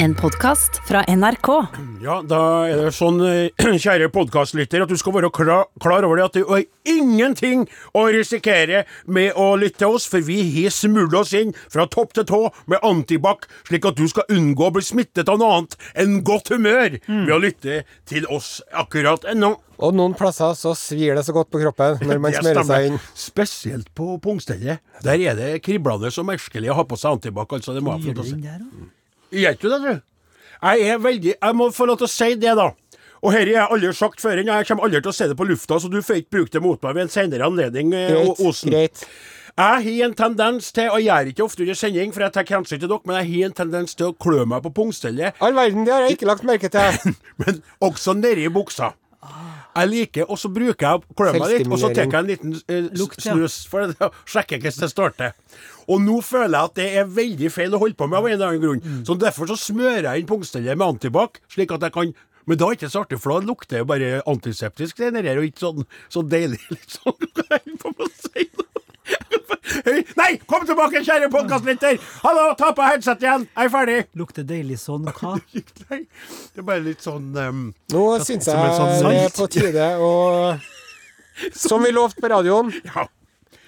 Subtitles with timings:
[0.00, 1.48] En podkast fra NRK.
[2.02, 6.20] Ja, da er det sånn, eh, kjære podkastlytter, at du skal være klar, klar over
[6.20, 7.64] det at det er ingenting
[7.98, 12.14] å risikere med å lytte til oss, for vi har smurt oss inn fra topp
[12.14, 12.40] til tå
[12.70, 16.52] med antibac, slik at du skal unngå å bli smittet av noe annet enn godt
[16.54, 19.50] humør ved å lytte til oss akkurat nå.
[19.82, 23.00] Og noen plasser så svir det så godt på kroppen når man smører seg inn.
[23.18, 24.78] Spesielt på pungstellet.
[25.02, 27.74] Der er det kriblende og merkelig å ha på seg antibac, altså.
[27.74, 28.94] Det må jeg få lov til å si.
[29.34, 30.04] Gjør du det, du?
[30.58, 32.70] Jeg er veldig Jeg må få lov til å si det, da.
[33.18, 34.38] Og dette har jeg aldri sagt før.
[34.42, 36.62] Jeg kommer aldri til å si det på lufta, så du får ikke bruke det
[36.62, 38.40] mot meg ved en senere anledning, eh, Greit.
[38.46, 38.70] Osen.
[38.70, 39.04] greit.
[39.58, 42.44] Jeg har en tendens til, og jeg gjør ikke ofte under sending, for jeg tar
[42.46, 45.56] hensyn til dere, men jeg har en tendens til å klø meg på pungstellet, All
[45.56, 47.14] verden, det har jeg ikke lagt merke til.
[47.42, 48.92] men også nedi buksa.
[49.76, 51.02] Jeg liker, og så bruker jeg
[51.38, 54.80] meg litt, og så tar jeg en liten eh, s- snus for å sjekke hvordan
[54.84, 55.58] det står til.
[55.88, 58.32] Og nå føler jeg at det er veldig feil å holde på med av en
[58.38, 59.04] eller annen grunn.
[59.06, 62.14] Så derfor så smører jeg inn pungstellet med antibac, slik at jeg kan
[62.48, 65.36] men da er det ikke så artig, for da lukter det bare antiseptisk, det der,
[65.36, 66.56] og ikke sånn så deilig.
[66.72, 67.26] Litt sånn,
[67.82, 68.64] på å si nå?
[69.68, 71.98] Hei, Nei, kom tilbake, kjære podkastlytter!
[72.22, 73.44] Hallo, ta på headset igjen!
[73.52, 73.98] Jeg er ferdig!
[74.16, 75.34] Lukter deilig sånn hva?
[75.90, 76.00] Nei,
[76.54, 77.60] det er bare litt sånn um,
[77.92, 79.36] Nå syns jeg sånn det er salt.
[79.42, 80.10] på tide å
[81.68, 82.72] Som vi lovte på radioen.
[82.88, 83.04] Ja.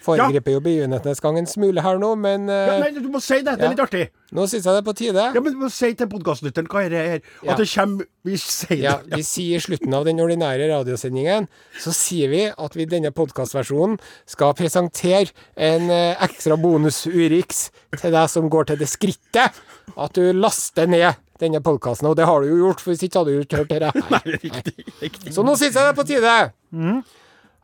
[0.00, 2.60] Foregriper jo begivenhetsgangen gang en smule her nå, men ja.
[2.76, 3.56] eh, Nei, du må si det.
[3.58, 3.70] Det er Ja.
[3.74, 4.06] litt artig.
[4.32, 5.24] nå syns jeg det er på tide.
[5.34, 7.52] Ja, men du må si til podkastlytteren hva er det her Ja.
[7.52, 8.78] At det kommer Vi sier det.
[8.84, 11.48] Ja, vi sier i slutten av den ordinære radiosendingen,
[11.80, 18.12] så sier vi at vi i denne podkastversjonen skal presentere en eh, ekstra bonus-Urix til
[18.12, 19.60] deg som går til det skrittet
[19.96, 22.06] at du laster ned denne podkasten.
[22.08, 24.02] Og det har du jo gjort, for hvis ikke hadde du ikke hørt det her.
[24.12, 25.32] Nei, riktig, riktig.
[25.34, 26.34] Så nå syns jeg det er på tide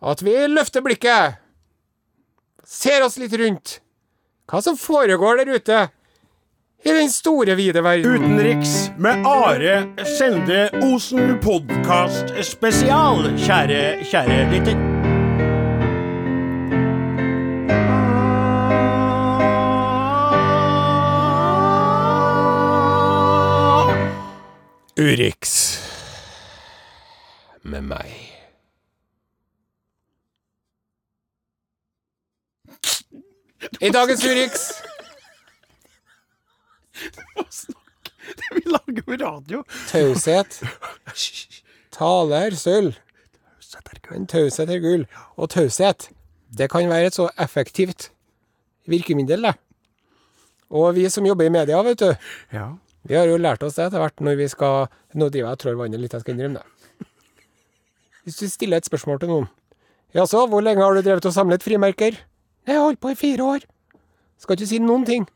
[0.07, 1.37] at vi løfter blikket,
[2.67, 3.81] ser oss litt rundt.
[4.51, 5.79] Hva som foregår der ute
[6.87, 8.15] i den store, vide verden.
[8.15, 14.85] Utenriks med Are Sende Osen podkast spesial, kjære, kjære lytter.
[24.97, 25.59] Urix
[27.63, 28.36] med meg.
[33.87, 34.67] I dagens Urix
[38.57, 39.63] Vi lager jo radio.
[39.91, 40.61] taushet.
[41.95, 42.97] Tale er sølv,
[44.11, 45.05] men taushet er gull.
[45.37, 46.09] Og taushet,
[46.57, 48.11] det kan være et så effektivt
[48.91, 49.55] virkemiddel, det.
[50.71, 52.15] Og vi som jobber i media, vet du,
[52.53, 52.73] Ja.
[53.07, 55.61] vi har jo lært oss det etter hvert når vi skal Nå driver jeg og
[55.63, 57.07] trår vannet litt, jeg skal innrømme det.
[58.27, 59.47] Hvis du stiller et spørsmål til noen
[60.15, 62.19] Jaså, hvor lenge har du drevet og samlet frimerker?
[62.67, 63.65] Jeg har holdt på i fire år.
[64.39, 65.27] Skal ikke si noen ting.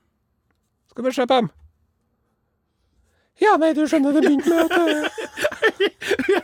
[0.91, 1.51] Skal bare se på dem.
[3.41, 5.50] Ja, nei, du skjønner, det begynte med at eh,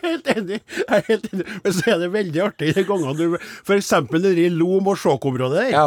[0.06, 0.59] helt enig.
[0.77, 1.47] Jeg er helt enig.
[1.65, 3.37] Men så er det veldig artig de gangene du
[3.67, 3.91] F.eks.
[4.12, 5.71] nede i Lom og Skjåk-området der.
[5.75, 5.84] Ja.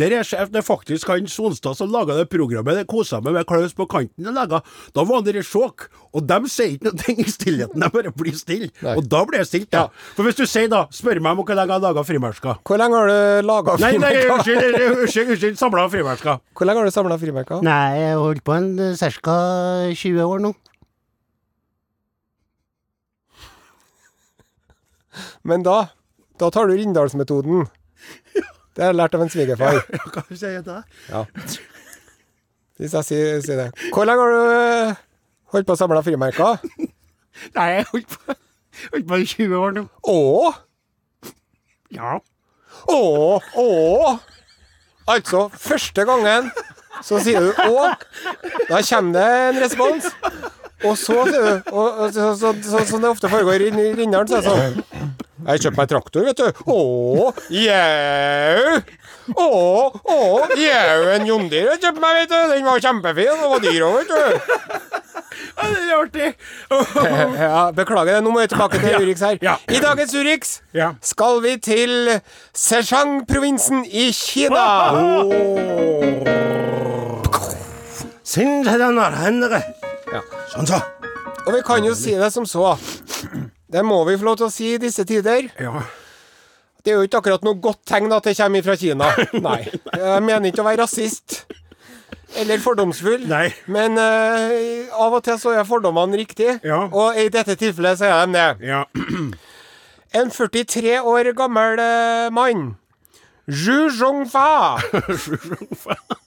[0.00, 2.78] Der er sjef, det er faktisk han Sonstad som laga det programmet.
[2.80, 4.26] Det kosa meg med Klaus på kanten.
[4.30, 4.72] og laget.
[4.96, 7.82] Da var han der i Skjåk, og de sier ikke noe i stillheten.
[7.82, 8.70] De bare blir stille.
[8.96, 9.72] Og da blir jeg stilt.
[9.76, 9.86] Ja.
[10.16, 12.60] For hvis du sier da Spør meg om hvor lenge jeg har laga frimerker.
[12.66, 14.32] Hvor lenge har du laga Nei, nei, frimerker?
[14.36, 16.40] unnskyld, unnskyld, unnskyld samla frimerker.
[16.56, 17.60] Hvor lenge har du samla frimerker?
[17.66, 19.36] Nei, jeg har holdt på en ca.
[19.96, 20.52] 20 år nå.
[25.46, 25.78] Men da
[26.40, 27.66] da tar du Rindalsmetoden.
[28.76, 29.78] Det har jeg lært av en svigerfar.
[29.88, 30.82] Ja, hva sier jeg da?
[31.08, 31.22] Ja.
[32.76, 33.68] Hvis jeg sier, sier det.
[33.94, 34.98] Hvor lenge har du eh,
[35.54, 36.60] holdt på å samle frimerker?
[37.56, 38.36] Nei, jeg har holdt på,
[38.92, 39.86] holdt på i 20 år nå.
[40.12, 40.52] Å?
[41.96, 42.18] Ja.
[42.92, 43.00] Å?
[43.64, 43.66] Å?
[45.08, 46.50] Altså, første gangen
[47.06, 47.88] så sier du å.
[48.68, 50.12] Da kommer det en respons.
[50.84, 54.36] Og så sånn du og, så, så, så, Som det ofte foregår i Rindalen, så
[54.36, 54.82] er det sånn
[55.46, 56.48] Jeg kjøpte meg traktor, vet du.
[56.68, 58.80] Å, jau.
[59.36, 59.46] Å,
[59.96, 60.18] å,
[60.58, 62.36] jau, en John Deere jeg kjøpte meg, vet du.
[62.52, 63.32] Den var kjempefin.
[63.40, 64.20] Den var dyr òg, vet du.
[65.56, 66.28] Ja, det er artig.
[67.46, 68.22] Ja, beklager det.
[68.24, 69.38] Nå må vi tilbake til Urix her.
[69.44, 69.56] Ja.
[69.70, 70.92] I dagens Urix Ja.
[71.00, 72.16] skal vi til
[72.56, 74.66] Sejang-provinsen i Kina.
[80.16, 80.24] Ja.
[80.52, 80.80] Sånn, så.
[81.46, 82.74] Og vi kan jo si det som så.
[83.70, 85.50] Det må vi få lov til å si i disse tider.
[85.60, 85.84] Ja.
[86.82, 89.10] Det er jo ikke akkurat noe godt tegn at det kommer fra Kina.
[89.48, 89.60] Nei.
[89.66, 91.44] Jeg mener ikke å være rasist
[92.36, 93.46] eller fordomsfull, Nei.
[93.72, 96.58] men uh, av og til så er fordommene riktige.
[96.66, 96.82] Ja.
[96.90, 98.72] Og i dette tilfellet så er de det.
[98.72, 98.84] Ja.
[100.16, 102.76] En 43 år gammel uh, mann,
[103.50, 104.78] Zhu Zhongfa,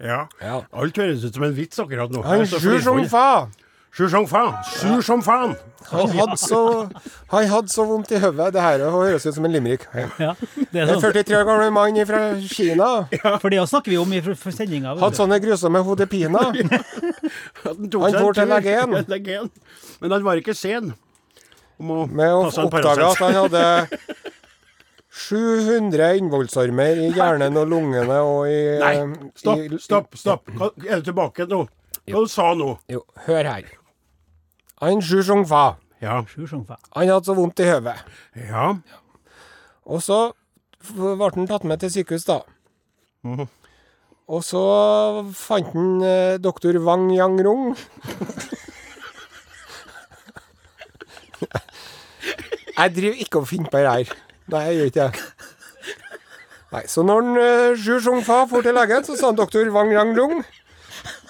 [0.00, 0.26] Ja.
[0.42, 0.60] Ja.
[0.72, 2.22] Alt høres ut som en vits akkurat nå.
[2.26, 3.56] Han Jeg som faen!
[3.98, 4.52] Sur som faen.
[4.78, 5.56] Sur som faen.
[5.88, 6.88] han hadde så,
[7.32, 8.52] han hadde så vondt i hodet.
[8.54, 9.86] Det her høres ut som en limerick.
[10.20, 10.34] Ja,
[10.70, 11.14] det er En sånn.
[11.16, 12.90] 43 år gammel mann fra Kina
[13.40, 14.94] For det snakker vi om i sendinga.
[15.00, 16.52] hadde sånne grusomme hodepiner.
[17.64, 19.50] Han, får til legen.
[19.98, 20.92] Men han var ikke sen.
[21.78, 23.64] Om å Med å oppdage at han hadde
[25.18, 30.08] 700 innvollsarmer i hjernen og lungene og i Nei, i- stopp, stopp.
[30.20, 30.44] stopp.
[30.54, 31.64] Hva- Er du tilbake nå?
[32.08, 32.70] Hva du sa nå?
[32.88, 33.64] Jo, hør her.
[34.80, 35.64] Han Zhu Zhongfa,
[36.00, 36.20] Ja.
[36.22, 37.96] Han hadde så vondt i hodet.
[38.38, 38.68] Ja.
[39.88, 40.18] Og så
[40.94, 42.36] ble han tatt med til sykehus, da.
[43.26, 43.48] Mm.
[44.28, 44.60] Og så
[45.34, 47.72] fant han eh, doktor Wang Yangrong.
[52.78, 54.06] jeg driver ikke og finner på det her.
[54.48, 55.22] Nei, jeg gjør ikke det.
[56.72, 59.92] Nei, Så når han, eh, Zhu Zhongfa for til legen, så sa han doktor Wang
[59.92, 60.44] Yangrong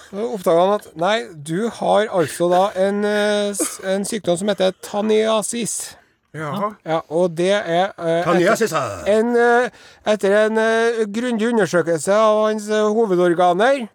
[0.09, 3.53] Så oppdaga han at nei, du har altså da en, eh,
[3.93, 5.95] en sykdom som heter taniasis.
[6.33, 6.71] ja.
[6.85, 9.69] Ja, og det er uh, etter, en, uh,
[10.05, 13.87] etter en uh, grundig undersøkelse av hans hovedorganer,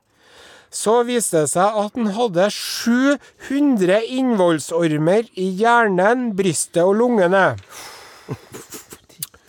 [0.74, 7.44] så viste det seg at han hadde 700 innvollsormer i hjernen, brystet og lungene.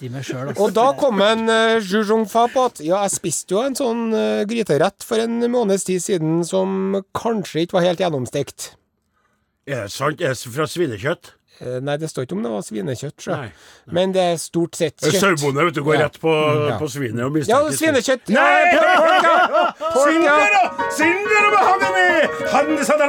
[0.01, 3.55] De meg sjøl, Og da kom en uh, Zhu Zhongfa på at ja, jeg spiste
[3.55, 8.03] jo en sånn uh, gryterett for en måneds tid siden som kanskje ikke var helt
[8.03, 8.73] gjennomstekt.
[9.65, 10.19] Er det sant?
[10.21, 11.31] Er det fra svinekjøtt?
[11.63, 13.31] Uh, nei, det står ikke om det var svinekjøtt, Så.
[13.31, 13.47] Nei,
[13.95, 15.21] Men det er stort sett kjøtt.
[15.23, 16.01] Sauebonde vet du, går Ja.
[16.09, 16.33] rett på,
[16.67, 16.75] Ja.
[16.81, 18.27] på svinet og Ja, mistenker svinekjøtt!
[18.35, 19.35] Nei, Ja, pork, ja!
[19.79, 20.35] Pork, ja!
[20.91, 20.91] Sindere!
[20.99, 22.99] Sindere med satt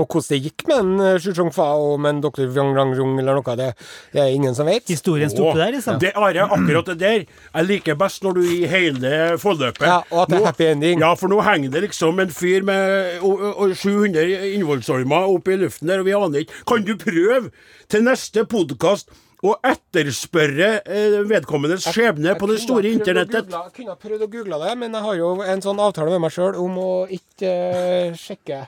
[0.00, 3.38] Og hvordan det gikk med en eh, Zhu og med en doktor Wang Rangrong eller
[3.38, 3.70] noe, det,
[4.14, 4.86] det er ingen som vet.
[4.90, 6.00] Historien stopper der, liksom.
[6.02, 10.24] Det er akkurat det der Jeg liker best når du i hele forløpet Ja, og
[10.24, 11.00] at det er Nå- happy ending.
[11.04, 15.60] Ja, for nå henger det liksom en fyr med og, og 700 innvollsormer oppe i
[15.64, 16.62] luften der, og vi aner ikke.
[16.68, 17.50] Kan du prøve
[17.90, 19.10] til neste podkast
[19.46, 23.48] å etterspørre eh, vedkommendes skjebne på det store internettet?
[23.52, 26.24] Jeg kunne ha prøvd å google det, men jeg har jo en sånn avtale med
[26.26, 28.66] meg sjøl om å ikke uh, sjekke.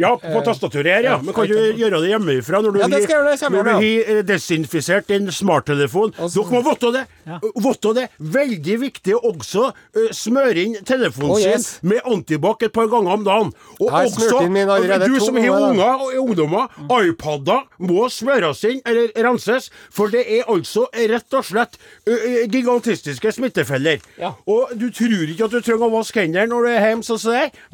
[0.00, 1.16] Ja, på tastaturet her, ja.
[1.20, 4.20] Men kan du gjøre det hjemmefra når du Ja, det skal jeg gjøre har eh,
[4.24, 6.14] desinfisert din smarttelefon?
[6.16, 7.02] Dere må votte det.
[7.28, 7.36] Ja.
[7.60, 8.06] Votte det.
[8.16, 13.26] Veldig viktig også uh, smøre inn telefonen Oh, sin med antibac et par ganger om
[13.26, 13.52] dagen.
[13.78, 14.40] Og også,
[15.04, 16.72] du som har unger og ungdommer,
[17.02, 21.78] iPader må smøres inn eller renses, for det er altså rett og slett
[22.08, 22.16] ø,
[22.52, 24.00] gigantistiske smittefeller.
[24.20, 24.32] Ja.
[24.48, 27.20] Og du tror ikke at du trenger å vaske hendene når du er hjemme, sånn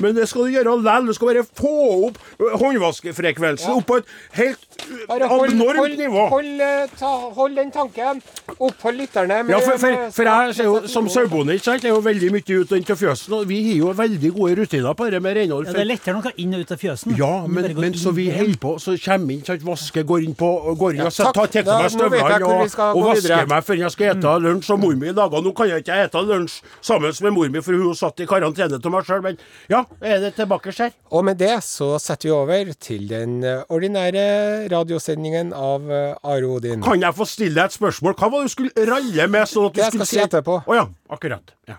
[0.03, 1.09] men det skal du gjøre likevel.
[1.09, 1.75] Du skal bare få
[2.08, 2.08] opp
[2.41, 3.77] ø, håndvaskfrekvensen Ja.
[3.77, 4.59] opp på et helt
[4.89, 6.29] ø, Bare hold, abnormt hold, nivå.
[6.29, 8.23] hold, eh, ta, hold den tanken.
[8.59, 11.91] Opphold lytterne med Ja, for, for, for jeg ser jo som sauebonde, ikke sant, jeg
[11.91, 14.57] er jo veldig mye ut og inn til fjøsen, og vi har jo veldig gode
[14.61, 15.67] rutiner på det med renhold.
[15.67, 17.17] Ja, det er lettere når kan inn og ut av fjøsen.
[17.19, 20.49] Ja, men, men så vi holder på, så kommer inn, sant, vasker, går inn på
[20.79, 21.35] går inn Ja, og takk.
[21.35, 24.71] tar tar meg støvlene og, og vasker meg før jeg skal ete lunsj.
[24.73, 27.73] Og mor mi laga Nå kan jeg ikke ete lunsj sammen med mor mi, for
[27.79, 29.23] hun satt i karantene til meg sjøl.
[29.23, 29.39] Men
[29.71, 30.93] ja, er det tilbake her?
[31.11, 34.25] Og med det så setter vi over til den eh, ordinære
[34.73, 36.83] radiosendingen av eh, Are Odin.
[36.85, 38.17] Kan jeg få stille deg et spørsmål?
[38.19, 39.49] Hva var det du skulle ralle med?
[39.51, 40.61] Sånn at du Det jeg skulle skal si etterpå.
[40.67, 40.87] Å ja,
[41.19, 41.55] akkurat.
[41.71, 41.79] Ja.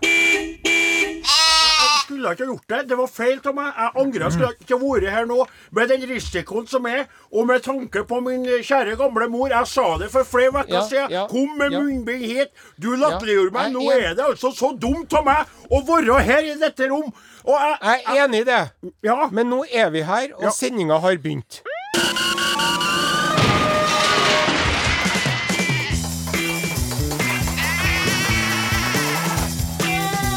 [2.10, 2.78] Jeg skulle ikke ha gjort det.
[2.90, 3.68] Det var feil av meg.
[3.76, 4.22] Jeg angrer.
[4.24, 5.36] Jeg skulle ikke ha vært her nå
[5.78, 9.48] med den risikoen som er, og med tanke på min kjære gamle mor.
[9.54, 11.10] Jeg sa det for flere uker Ja, siden.
[11.14, 11.78] ja, Kom med ja.
[11.80, 12.50] munnbind hit.
[12.82, 13.72] Du latterliggjorde meg.
[13.72, 17.12] Nå er- er det altså så dumt av meg å være her i dette rom.
[17.44, 18.70] Og jeg, Jeg er enig i det,
[19.04, 19.28] Ja.
[19.30, 20.50] men nå er vi her, og Ja.
[20.50, 21.62] sendinga har begynt.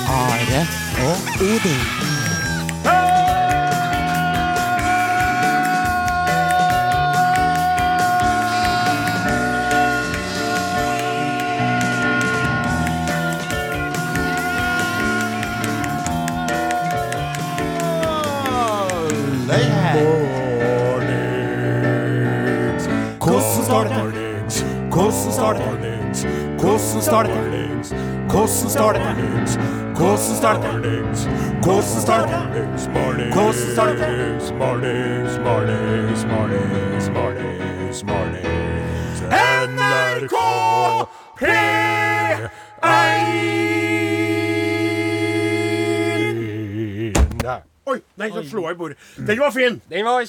[0.07, 1.19] Are Hvordan
[23.63, 24.87] starter det?
[26.59, 27.41] Hvordan starter det?
[28.29, 29.15] Hvordan starter?
[30.03, 30.81] Hvordan starter
[31.63, 32.41] Kåsen starter
[33.33, 34.39] Kåsen starter.
[39.63, 40.35] NRK
[41.39, 42.83] P1!
[47.93, 48.97] Oi, nei, så slo jeg i bordet.
[49.27, 49.79] Den var fin!
[49.91, 50.23] Den var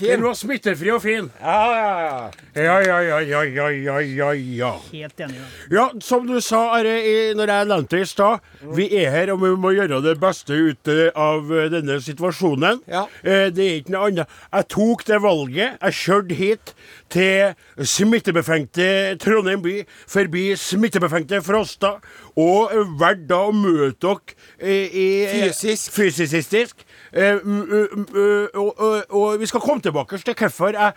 [0.00, 1.30] Den var smittefri og fin.
[1.40, 2.30] Ja, ja, ja.
[2.56, 4.70] Ja, ja, ja, ja, ja, ja.
[4.92, 5.40] Helt enig.
[5.70, 8.38] Ja, som du sa, Are, i- når jeg nevnte det i stad,
[8.76, 12.80] vi er her og vi må gjøre det beste ut eh, av eh, denne situasjonen.
[12.88, 13.04] Ja.
[13.24, 14.28] Eh, Det er ikke noe annet.
[14.52, 15.76] Jeg tok det valget.
[15.82, 16.74] Jeg kjørte hit
[17.10, 19.76] til smittebefengte Trondheim by,
[20.10, 21.96] forbi smittebefengte Frosta,
[22.36, 25.06] og valgte da å møte dere i, i
[25.90, 26.84] Fysisk.
[27.12, 27.38] Eh,
[29.10, 30.92] og, vi skal komme tilbake til hvorfor jeg,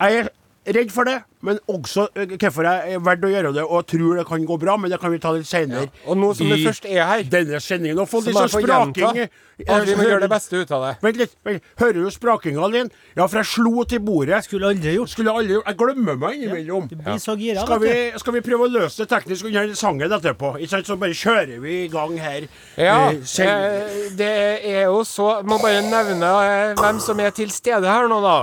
[0.00, 0.28] jeg
[0.66, 4.18] redd for det, men også eh, hvorfor jeg er verdt å gjøre det og tror
[4.18, 4.76] det kan gå bra.
[4.76, 5.88] Men det kan vi ta litt senere.
[6.06, 8.00] Og nå som du først er her, denne sendingen.
[8.02, 9.22] Og få litt sånn spraking.
[9.22, 10.92] gjenta vi må gjøre det beste ut av det.
[11.02, 11.32] Vent litt.
[11.46, 11.70] vent.
[11.80, 12.90] Hører du sprakinga, Linn?
[13.16, 14.42] Ja, for jeg slo til bordet.
[14.46, 15.14] Skulle aldri gjort.
[15.14, 16.90] Skulle aldri gjort Jeg glemmer meg innimellom.
[16.94, 17.16] Ja.
[17.16, 17.36] ja.
[17.38, 17.64] gira.
[17.66, 20.54] Skal vi, skal vi prøve å løse det teknisk under sangen etterpå?
[20.58, 20.90] Ikke sant?
[20.90, 22.48] Så bare kjører vi i gang her.
[22.78, 24.28] Ja, Eh, eh, det
[24.64, 28.42] er jo så Må bare nevne eh, hvem som er til stede her nå, da.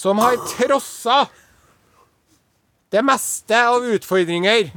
[0.00, 1.26] Som har trossa
[2.90, 4.70] det meste av utfordringer.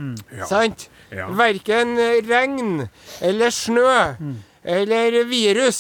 [0.50, 0.90] Sant?
[1.14, 1.30] Ja.
[1.38, 1.96] Verken
[2.28, 2.88] regn
[3.22, 3.94] eller snø
[4.64, 5.80] eller virus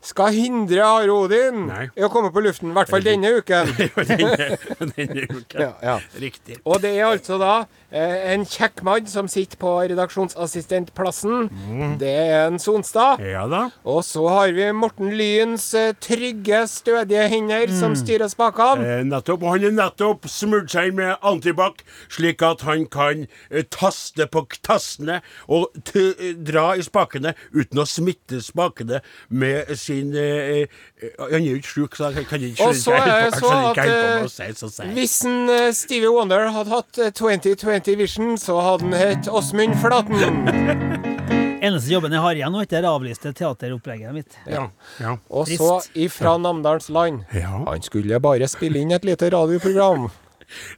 [0.00, 1.82] skal hindre Are Odin Nei.
[1.92, 2.70] i å komme på luften.
[2.72, 3.68] I hvert fall denne uken.
[4.10, 4.56] denne,
[4.96, 5.60] denne uken.
[5.60, 5.96] Ja, ja.
[6.20, 6.56] Riktig.
[6.64, 7.52] Og det er altså da
[7.92, 11.50] eh, en kjekk mann som sitter på redaksjonsassistentplassen.
[12.00, 13.20] Det er en Sonstad.
[13.24, 13.66] Ja da.
[13.84, 18.86] Og så har vi Morten Lyens eh, trygge, stødige hender som styrer spakene.
[19.00, 19.44] Eh, nettopp.
[19.44, 24.46] Og han er nettopp smurt seg med antibac, slik at han kan eh, taste på
[24.64, 25.68] tastene og
[26.40, 30.64] dra i spakene uten å smitte spakene med sin eh,
[31.02, 33.52] eh, Han er jo ikke sjuk, så jeg kan ikke Og så er det så
[33.70, 38.98] at eh, hvis en, eh, Stevie Wonder hadde hatt eh, 2020 Vision, så hadde han
[39.00, 40.16] hett Åsmund Flaten.
[41.60, 44.38] Eneste jobben jeg har igjen nå, er det avlyste teateropplegget mitt.
[44.48, 44.70] ja,
[45.00, 45.18] ja.
[45.28, 47.26] Og så ifra Namdalens land.
[47.36, 47.60] Ja.
[47.66, 50.08] Han skulle bare spille inn et lite radioprogram.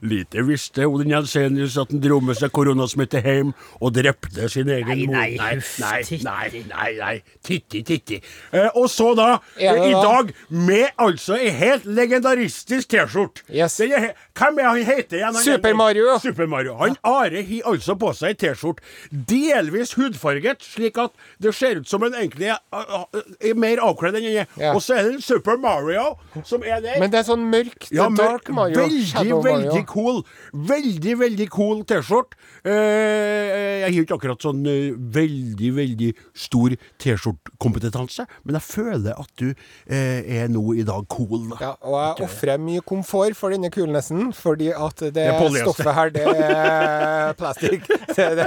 [0.01, 5.05] Lite visste Odin Jensenius at han dro med seg koronasmitte hjem og drepte sin egen
[5.07, 5.15] mor.
[5.15, 7.13] nei, nei, nei, nei, nei.
[7.43, 8.19] Titti, titti.
[8.53, 13.43] Eh, og så da, eh, i dag, med altså ei helt legendaristisk T-skjorte.
[13.49, 15.37] Hvem er han heter igjen?
[15.43, 16.17] Super Mario.
[16.19, 16.75] Super Mario.
[16.79, 21.11] Han Are har altså på seg ei T-skjorte, delvis hudfarget, slik at
[21.41, 22.59] det ser ut som en egentlig er,
[23.41, 24.73] er mer avkledd enn han er.
[24.73, 26.13] Og så er det Super Mario
[26.45, 26.99] som er der.
[27.01, 28.81] Men det er sånn mørkt, Ja, dark Mario.
[28.83, 29.62] veldig, Shadow Mario.
[29.63, 30.21] Veldig cool.
[30.53, 32.37] Veldig, veldig cool T-skjorte.
[32.63, 36.09] Eh, jeg har ikke akkurat sånn eh, veldig, veldig
[36.45, 41.49] stor T-skjortekompetanse, men jeg føler at du eh, er nå i dag cool.
[41.53, 41.57] Da.
[41.63, 46.13] Ja, og jeg ofrer mye komfort for denne kulnessen, fordi at det, er stoffet her,
[46.15, 47.87] det er plastikk.
[48.13, 48.45] Det, det,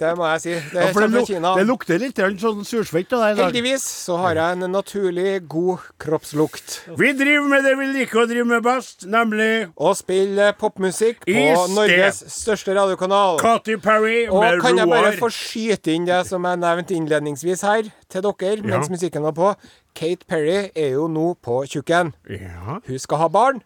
[0.00, 0.52] det må jeg si.
[0.72, 1.52] Det Ja, det, luk- Kina.
[1.54, 3.38] det lukter litt sånn sursvett av deg.
[3.44, 6.80] Heldigvis så har jeg en naturlig god kroppslukt.
[6.98, 11.64] Vi driver med det vi liker å drive med best, nemlig Og spille popmusikk på
[11.74, 13.38] Norges største radiokanal.
[13.42, 17.62] Katy Perry Og med kan jeg bare få skyte inn det som jeg nevnte innledningsvis
[17.66, 19.52] her, til dere mens musikken var på.
[19.98, 22.14] Kate Perry er jo nå på tjukken.
[22.30, 22.78] Ja.
[22.86, 23.62] Hun skal ha barn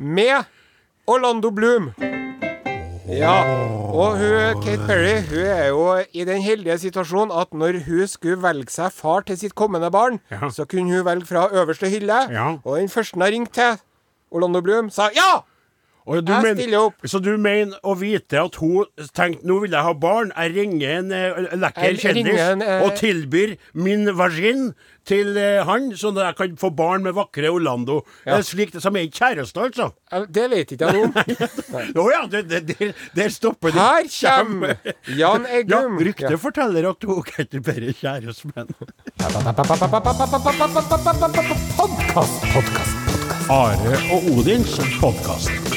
[0.00, 0.44] med
[1.08, 1.92] Orlando Bloom.
[3.08, 3.38] Ja,
[3.88, 8.36] og hun, Kate Perry hun er jo i den heldige situasjonen at når hun skulle
[8.42, 10.50] velge seg far til sitt kommende barn, Ja.
[10.52, 12.18] så kunne hun velge fra øverste hylle.
[12.30, 12.50] Ja.
[12.64, 13.78] Og den første hun har ringt til,
[14.30, 15.40] Orlando Bloom, sa ja!
[16.08, 16.94] Og du Jeg men- stiller opp.
[17.04, 20.94] Så du mener å vite at hun tenkte nå vil jeg ha barn, jeg ringer
[20.98, 24.70] en uh, lekker kjendis uh, og tilbyr min vagin
[25.08, 28.00] til uh, han, sånn at jeg kan få barn med vakre Orlando.
[28.24, 28.38] Ja.
[28.38, 29.90] Det er slik som er ikke kjæreste, altså.
[30.32, 31.12] Det vet ikke jeg noe om.
[32.04, 33.80] Å ja, det, det, det, der stopper det.
[33.80, 34.76] Her kommer
[35.12, 36.40] Jan Ja, ryktet ja.
[36.40, 38.72] forteller at hun ikke bare kjæreste, men
[41.78, 42.98] Podkast, podkast.
[43.50, 45.67] Are og Odins podkast.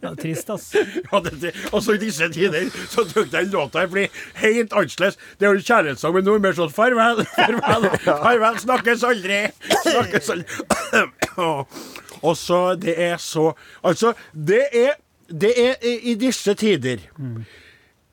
[0.00, 0.74] Ja, trist, ass.
[1.12, 4.08] Ja, det, det, altså I disse tider så tok jeg låta blir
[4.40, 5.18] helt annerledes.
[5.36, 9.42] Det er jo kjærlighetssang, men nå er det mer sånn farvel, farvel, farvel, snakkes aldri.
[9.90, 10.46] Snakkes aldri.
[12.22, 13.50] Og så Det er så
[13.82, 14.96] Altså, det er,
[15.28, 17.04] det er i disse tider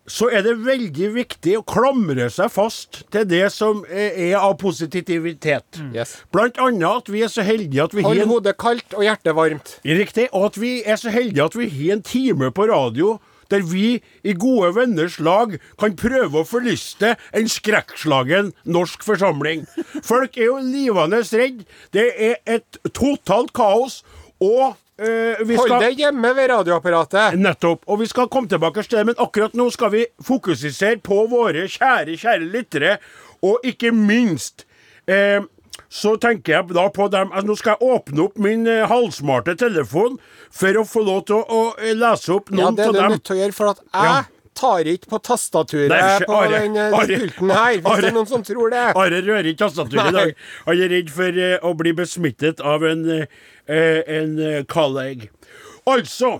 [0.09, 5.81] så er det veldig viktig å klamre seg fast til det som er av positivitet.
[5.93, 6.17] Yes.
[6.33, 9.37] Blant annet at vi er så heldige at vi har Hold hodet kaldt og hjertet
[9.37, 9.75] varmt.
[9.85, 10.29] Riktig.
[10.33, 13.99] Og at vi er så heldige at vi har en time på radio der vi
[14.23, 19.65] i gode venners lag kan prøve å forlyste en skrekkslagen norsk forsamling.
[20.05, 21.63] Folk er jo livende redd.
[21.93, 24.03] Det er et totalt kaos.
[24.41, 27.37] Og eh, vi Hold skal deg hjemme ved radioapparatet.
[27.39, 27.83] Nettopp.
[27.91, 31.67] Og vi skal komme tilbake til det, men akkurat nå skal vi fokusere på våre
[31.67, 32.97] kjære, kjære lyttere,
[33.43, 34.65] og ikke minst
[35.07, 35.39] eh,
[35.89, 39.55] så tenker jeg da på dem altså, Nå skal jeg åpne opp min eh, halvsmarte
[39.57, 40.17] telefon
[40.53, 42.99] for å få lov til å, å eh, lese opp Ja, det er av du
[42.99, 43.15] dem.
[43.15, 44.19] nødt til å gjøre, for at jeg Ja.
[44.57, 48.01] Tar ikke på tastaturet Nei, på Are, den eh, pulten her, hvis Are.
[48.01, 48.83] det er noen som tror det.
[48.91, 50.35] Are rører ikke tastaturet i dag.
[50.67, 54.37] Han er redd for uh, å bli besmittet av en, uh, en
[54.69, 55.31] colleague.
[55.89, 56.39] Altså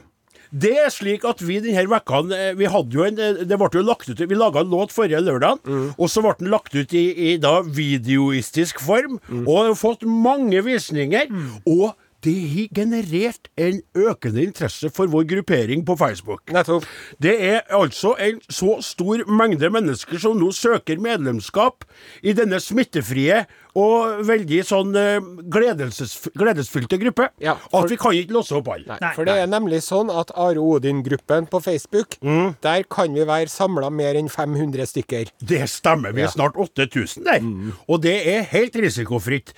[0.50, 2.24] det er slik at vi denne vekka
[2.58, 5.22] Vi hadde jo en eh, Det ble jo lagt ut Vi laga en låt forrige
[5.22, 5.62] lørdag,
[5.94, 10.62] og så ble den lagt ut i, i da videoistisk form, og har fått mange
[10.66, 11.30] visninger.
[11.70, 11.94] Og
[12.26, 16.42] det har generert en økende interesse for vår gruppering på Facebook.
[16.52, 16.84] Nettopp.
[17.22, 21.86] Det er altså en så stor mengde mennesker som nå søker medlemskap
[22.24, 23.46] i denne smittefrie
[23.80, 25.20] og veldig sånn eh,
[25.54, 28.98] gledelses, gledesfylte gruppe Ja, for- at vi kan ikke låse opp alle.
[29.00, 32.56] Nei, for det er nemlig sånn at Are Odin-gruppen på Facebook, Mm.
[32.62, 35.30] der kan vi være samla mer enn 500 stykker.
[35.40, 36.12] Det stemmer.
[36.14, 36.32] Vi er Ja.
[36.32, 37.40] snart 8000 der.
[37.88, 39.54] Og det er helt risikofritt.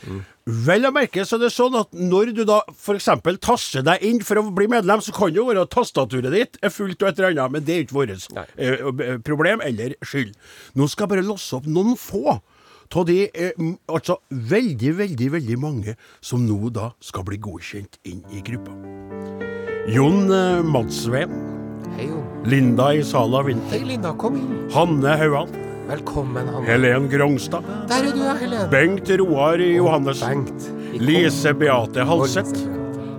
[0.52, 3.08] Vel å merke så er det sånn at når du da f.eks.
[3.40, 6.60] taster deg inn for å bli medlem, så kan det jo være at tastaturet ditt
[6.60, 8.28] er fullt og et eller annet, men det er ikke vårt
[8.60, 10.34] eh, problem eller skyld.
[10.76, 12.40] Nå skal jeg bare låse opp noen få
[12.92, 18.20] av de eh, altså veldig, veldig, veldig mange som nå da skal bli godkjent inn
[18.36, 18.76] i gruppa.
[19.92, 21.40] Jon eh, Madsveen.
[22.48, 23.78] Linda Isala Winther.
[23.78, 24.16] Hei, Linda.
[24.20, 24.66] Kom inn.
[24.76, 25.71] Hanne Hauan.
[25.92, 26.66] Velkommen, Hanne.
[26.66, 27.64] Helen Grongstad.
[27.90, 28.70] Der er du, ja, Helen.
[28.72, 30.46] Bengt Roar Johannessen.
[30.46, 31.02] Bengt.
[31.02, 32.62] Lise Beate Halseth.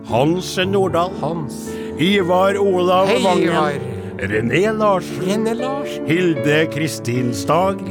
[0.08, 1.10] Hans Nordahl.
[1.20, 1.68] Hans.
[1.98, 3.48] Ivar Olav Hei, Vangen.
[3.48, 3.72] Ivar.
[4.16, 5.20] René Larsen.
[5.20, 5.98] René Lars.
[6.06, 7.82] Hilde Kristin Stag.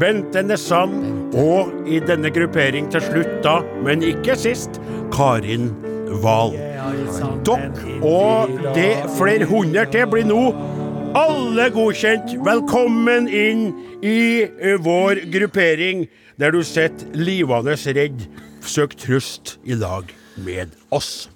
[0.00, 0.96] Bente Nessan.
[1.36, 4.80] Og i denne gruppering til slutt, da, men ikke sist,
[5.12, 5.68] Karin
[6.22, 6.56] Wahl.
[7.44, 7.68] Dere
[8.00, 10.40] og det flere hundre til blir nå
[11.16, 12.34] alle godkjent.
[12.44, 13.70] Velkommen inn
[14.04, 14.44] i
[14.84, 16.04] vår gruppering,
[16.40, 18.26] der du sitter livende redd.
[18.66, 21.28] Søk trøst i lag med oss.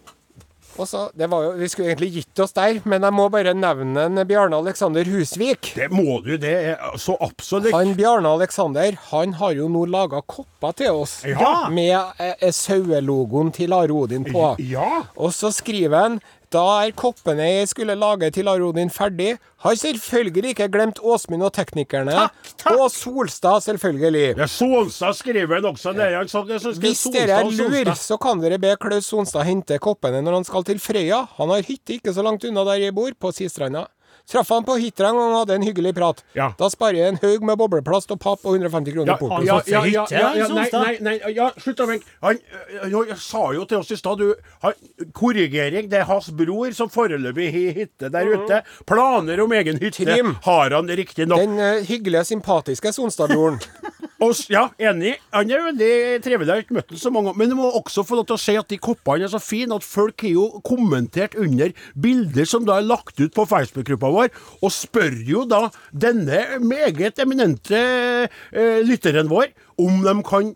[0.80, 4.06] Så, det var jo, Vi skulle egentlig gitt oss der, men jeg må bare nevne
[4.08, 5.72] en Bjarne Alexander Husvik.
[5.76, 7.74] Det må du, det er så absolutt.
[7.74, 11.68] Han Bjarne Alexander han har jo nå laga kopper til oss Ja.
[11.68, 14.54] med eh, eh, sauelogoen til Are Odin på.
[14.70, 15.02] Ja.
[15.20, 16.20] Og så skriver han
[16.52, 19.36] da er koppene jeg skulle lage til Aronin ferdig.
[19.60, 22.10] Har selvfølgelig ikke glemt Åsmund og teknikerne.
[22.16, 22.78] Takk, takk.
[22.80, 24.36] Og Solstad, selvfølgelig.
[24.38, 25.92] Ja, Solstad skriver han også.
[25.94, 29.78] Det er han sa- Hvis dere er lur, så kan dere be Klaus Sonstad hente
[29.78, 31.26] koppene når han skal til Frøya.
[31.36, 33.86] Han har hytte ikke så langt unna der jeg bor, på Sistranda.
[34.30, 36.22] Traff han på Hitra en gang og hadde en hyggelig prat.
[36.36, 36.50] Ja.
[36.58, 39.34] Da sparer jeg en haug med bobleplast og papp og 150 kroner Ja, porto.
[39.38, 42.06] han ja, ja, ja, ja, ja, nei, nei, nei, ja, slutt å vente.
[42.24, 44.76] Han øh, øh, sa jo til oss i stad, du han,
[45.16, 48.62] Korrigering, det er hans bror som foreløpig har hytte der ute.
[48.88, 50.36] Planer om egen hytte Trim.
[50.44, 51.40] har han riktignok.
[51.40, 53.60] Den uh, hyggelige, sympatiske Sonstadbroren.
[54.20, 55.14] Og Ja, enig.
[55.32, 56.46] Han er veldig trivelig.
[56.46, 57.38] Jeg har ikke møtt ham så mange ganger.
[57.40, 59.78] Men du må også få lov til å si at de koppene er så fine
[59.80, 64.28] at folk har jo kommentert under bilder som da er lagt ut på Facebook-gruppa vår,
[64.60, 70.52] og spør jo da denne meget eminente eh, lytteren vår om de kan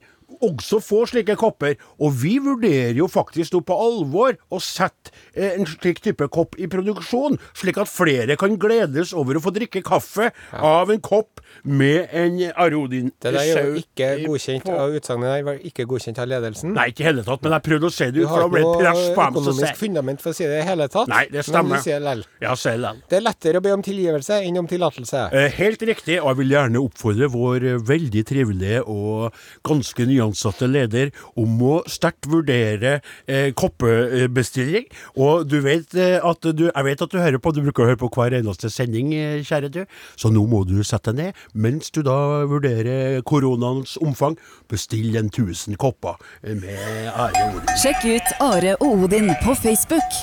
[0.46, 1.76] også få slike kopper.
[2.00, 6.57] Og vi vurderer jo faktisk nå på alvor å sette eh, en slik type kopp
[6.61, 11.40] i produksjon, slik at flere kan gledes over å få drikke kaffe av en kopp
[11.64, 15.87] med en Arodin Det der er jo ikke godkjent på- av utsagnet der, var ikke
[15.88, 16.72] godkjent av ledelsen.
[16.74, 18.48] Nei, ikke i hele tatt, men jeg prøvde å si det ut, har for da
[18.54, 20.66] ble ikke det press på noe dem som økonomisk fundament for å si det i
[20.66, 21.09] hele tatt.
[21.12, 21.76] Nei, det Men stemmer.
[21.83, 22.24] du sier lell.
[22.42, 23.02] Ja, sier lell.
[23.09, 25.24] Det er lettere å be om tilgivelse enn om tillatelse.
[25.33, 29.33] Eh, Helt riktig, og jeg vil gjerne oppfordre vår eh, veldig trivelige og
[29.64, 34.87] ganske nyansatte leder om å sterkt vurdere eh, koppebestilling.
[35.16, 37.88] Og du vet eh, at du Jeg vet at du hører på, du bruker å
[37.92, 39.85] høre på hver eneste sending, eh, kjære du,
[40.16, 41.42] så nå må du sette deg ned.
[41.55, 44.37] Mens du da vurderer koronaens omfang,
[44.68, 47.75] bestill en 1000 kopper eh, med Are Odin.
[47.81, 50.23] Sjekk ut Are og Odin på Facebook.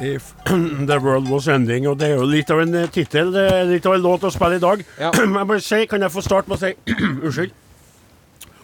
[0.00, 3.32] If the world was ending, og det er jo litt av en tittel,
[3.66, 4.84] litt av en låt å spille i dag.
[5.00, 5.10] Ja.
[5.18, 6.76] Jeg må si, Kan jeg få starte med å si
[7.24, 7.56] Unnskyld.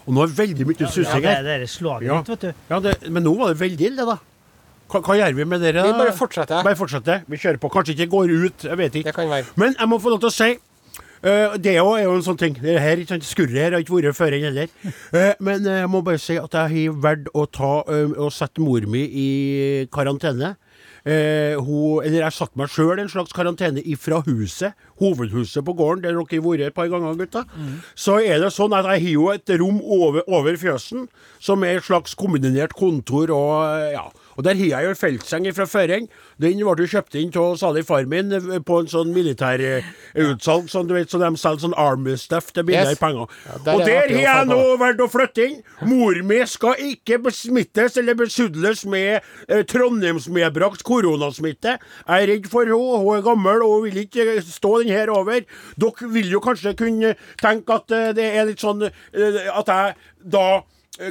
[0.06, 1.42] Og nå er det veldig mye Ja, sussing det, her.
[1.46, 2.20] det er slaget Ja.
[2.28, 2.52] vet du.
[2.70, 4.18] Ja, det, men nå var det veldig ille, da.
[4.90, 5.82] Hva, hva gjør vi med dere?
[5.86, 6.62] Vi bare fortsetter.
[6.62, 7.22] Bare fortsetter.
[7.26, 7.70] Vi kjører på.
[7.72, 9.08] Kanskje ikke går ut, jeg vet ikke.
[9.10, 9.44] Det kan være.
[9.56, 10.50] Men jeg må få lov til å si
[11.24, 12.58] uh, det er jo, er jo en sånn ting.
[12.60, 14.68] Det her, sant, Skurret her har ikke vært før enn heller.
[14.84, 18.28] Uh, men eh, jeg må bare si at jeg har valgt å ta uh, å
[18.30, 19.28] sette mor mi i
[19.90, 20.52] karantene.
[21.08, 26.02] eh, hun, Eller jeg satte meg sjøl en slags karantene ifra huset, hovedhuset på gården,
[26.04, 27.44] der dere har vært et par ganger, gutta.
[27.98, 31.08] Så er det sånn at jeg har jo et rom over, over fjøsen,
[31.42, 34.06] som er et slags kombinert kontor og eh, ja.
[34.34, 36.08] Og der har jeg jo en feltseng fra føring.
[36.42, 40.88] Den ble jo kjøpt inn av salig far min eh, på en sånn militærutsalg, sånn,
[40.88, 42.98] du vet, så de selger sånn army stuff til billigere Yes.
[42.98, 43.26] penger.
[43.64, 45.60] der og er der har jeg nå valgt å flytte inn.
[45.86, 51.78] Mor mi skal ikke besmittes eller besudles med eh, Trondheimsmedbrakt koronasmitte.
[52.08, 55.12] Jeg er redd for henne, hun er gammel og hun vil ikke stå den her
[55.14, 55.44] over.
[55.80, 59.96] Dere vil jo kanskje kunne tenke at eh, det er litt sånn eh, At jeg
[60.34, 60.46] da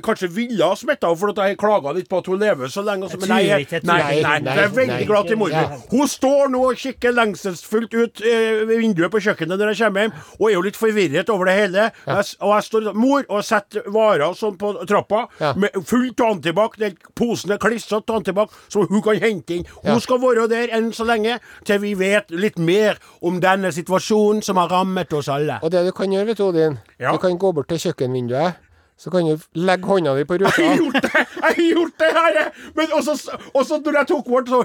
[0.03, 2.81] Kanskje ville ha smitta henne, for at jeg klaga litt på at hun lever så
[2.87, 3.09] lenge.
[3.19, 3.97] Men nei, nei, nei,
[4.43, 5.63] Nei, jeg er veldig glad til mor ja.
[5.91, 10.15] Hun står nå og kikker lengselsfullt ut eh, vinduet på kjøkkenet når jeg kommer hjem,
[10.39, 11.89] og er jo litt forvirret over det hele.
[12.07, 15.25] Jeg, og jeg står mor og setter varer sånn på trappa,
[15.59, 16.79] med fullt av antibac.
[16.79, 19.67] Den posen er klissete antibac, som hun kan hente inn.
[19.83, 24.39] Hun skal være der enn så lenge, til vi vet litt mer om denne situasjonen
[24.47, 25.59] som har rammet oss alle.
[25.63, 27.11] Og det du kan gjøre, vet du, Odin, Ja.
[27.11, 28.55] du kan gå bort til kjøkkenvinduet,
[29.03, 30.53] så kan du legge hånda di på ruta.
[30.63, 31.11] Jeg har gjort det!
[31.13, 32.51] Jeg har gjort det her!
[32.77, 33.15] Men også,
[33.53, 34.63] også når jeg tok bort, så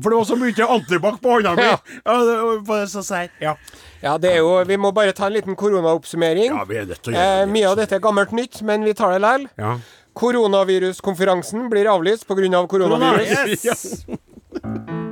[0.00, 1.64] For det var så mye antibac på hånda mi.
[1.64, 2.86] Ja.
[2.92, 3.32] Så seigt.
[3.40, 3.54] Ja.
[4.02, 6.52] Ja, det er jo Vi må bare ta en liten koronaoppsummering.
[6.52, 7.52] ja, vi er nødt til å Eh, gjøre det.
[7.56, 9.48] mye av dette er gammelt nytt, men vi tar det likevel.
[9.58, 9.74] Ja.
[10.20, 12.56] Koronaviruskonferansen blir avlyst pga.
[12.58, 13.64] Av koronavirus.
[13.64, 14.04] Yes!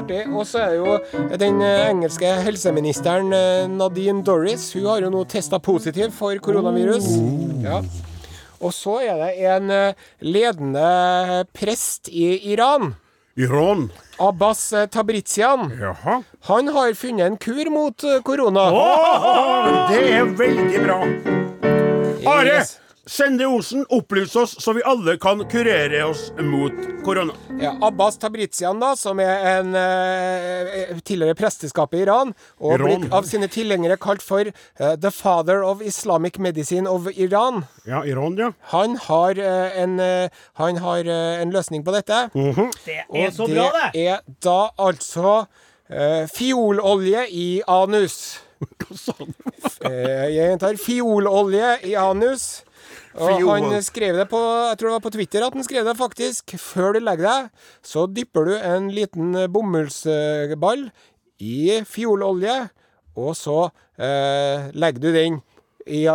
[0.00, 0.22] artig.
[0.32, 4.68] Og så er det jo den eh, engelske helseministeren eh, Nadine Dorris.
[4.76, 7.08] Hun har jo nå testa positiv for koronavirus.
[7.64, 7.80] Ja.
[8.60, 12.94] Og så er det en eh, ledende prest i Iran.
[13.36, 13.90] Iran.
[14.22, 15.68] Abbas Tabrizian.
[15.76, 16.22] Jaha.
[16.48, 18.70] Han har funnet en kur mot korona.
[18.72, 19.86] korona.
[19.92, 21.02] Det er veldig bra.
[22.26, 22.48] Are!
[22.48, 22.78] Yes.
[23.06, 26.72] Sende Osen, opplys oss, så vi alle kan kurere oss mot
[27.06, 27.34] korona.
[27.62, 32.88] Ja, Abbas Tabrizian, da, som er en eh, tidligere presteskap i Iran, og Iran.
[33.04, 37.62] blitt av sine tilhengere kalt for eh, The Father of Islamic Medicine of Iran.
[37.86, 38.50] Ja, Iran, ja.
[38.74, 42.24] Han har, eh, en, eh, han har eh, en løsning på dette.
[42.34, 43.86] Det er så bra, det!
[43.86, 45.38] Og det er da altså
[45.86, 48.18] eh, fiololje i anus.
[48.82, 49.30] Hva sa du?
[49.86, 52.64] Eh, jeg gjentar fiololje i anus.
[53.16, 55.96] Og han skrev det på Jeg tror det var på Twitter at han skrev det
[55.98, 56.56] faktisk.
[56.60, 60.88] Før du legger deg, så dypper du en liten bomullsball
[61.42, 62.56] i fiololje,
[63.16, 63.58] og så
[64.00, 65.40] eh, legger du den
[65.86, 66.06] i,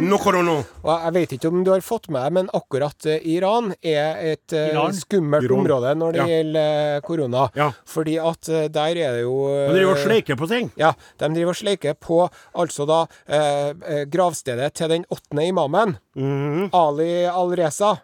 [0.00, 0.56] no korono.
[0.84, 4.20] Og jeg vet ikke om du har fått med deg, men akkurat eh, Iran er
[4.32, 4.92] et eh, Iran?
[4.96, 5.58] skummelt Iran.
[5.60, 6.26] område når det Ja.
[6.32, 7.46] gjelder eh, korona.
[7.56, 7.70] Ja.
[7.86, 9.36] Fordi at der er det jo
[9.68, 10.70] De driver og sleiker på ting.
[10.80, 12.20] Ja, de driver og sleiker på
[12.54, 16.70] altså da eh, gravstedet til den åttende imamen, mm.
[16.72, 17.98] Ali al-Reza.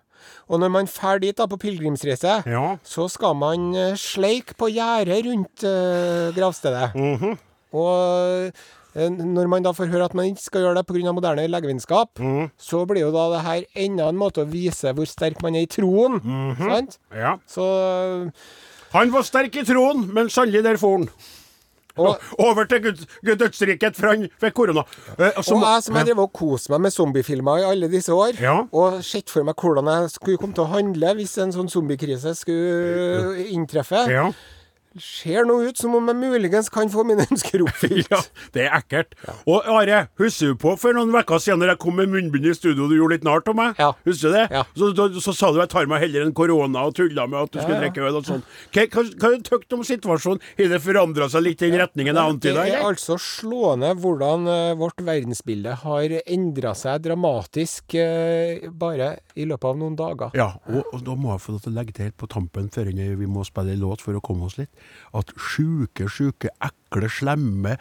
[0.51, 2.77] Og når man drar dit da på pilegrimsreise, Ja.
[2.83, 6.95] så skal man sleike på gjerdet rundt uh, gravstedet.
[6.95, 7.37] Mhm.
[7.77, 8.51] Og eh,
[8.97, 11.13] når man da får høre at man ikke skal gjøre det pga.
[11.13, 12.51] moderne legevitenskap, mm.
[12.57, 15.67] så blir jo da det her enda en måte å vise hvor sterk man er
[15.67, 16.21] i troen.
[16.23, 16.63] Mhm.
[16.71, 16.99] Sant?
[17.13, 17.37] ja.
[17.47, 18.33] Så
[18.93, 21.11] Han var sterk i troen, men sannelig der for han.
[21.97, 22.93] Og, Over til
[23.25, 24.83] dødsriket, for han fikk korona.
[25.19, 25.31] Ja.
[25.37, 28.13] og så og jeg som har drevet og kost meg med zombiefilmer i alle disse
[28.13, 28.67] år, Ja.
[28.73, 32.35] og sett for meg hvordan jeg skulle komme til å handle hvis en sånn zombiekrise
[32.37, 34.31] skulle inntreffe, Ja.
[35.03, 38.09] Ser nå ut som om jeg muligens kan få mine ønsker oppfylt.
[38.15, 38.21] ja,
[38.55, 39.17] det er ekkelt.
[39.49, 42.55] Og Are, husker du på for noen uker siden når jeg kom med munnbind i
[42.57, 43.81] studio og du gjorde litt narr av meg?
[43.81, 43.93] Ja.
[44.07, 44.47] Husker du det?
[44.55, 44.65] Ja.
[44.77, 47.55] Så, så, så sa du jeg tar meg heller en korona og tulla med at
[47.55, 48.45] du skulle drikke øl og sånn.
[48.75, 50.43] Hva, hva, hva har du om situasjonen?
[50.57, 52.67] Har det forandra seg litt i den retningen jeg Det antyda?
[52.67, 59.71] er altså slående hvordan uh, vårt verdensbilde har endra seg dramatisk uh, bare i løpet
[59.71, 60.37] av noen dager.
[60.39, 62.71] Ja, og, og da må jeg få lov til å legge til helt på tampen
[62.73, 64.71] før vi må spille en låt for å komme oss litt,
[65.17, 67.77] at sjuke, sjuke, ekle, slemme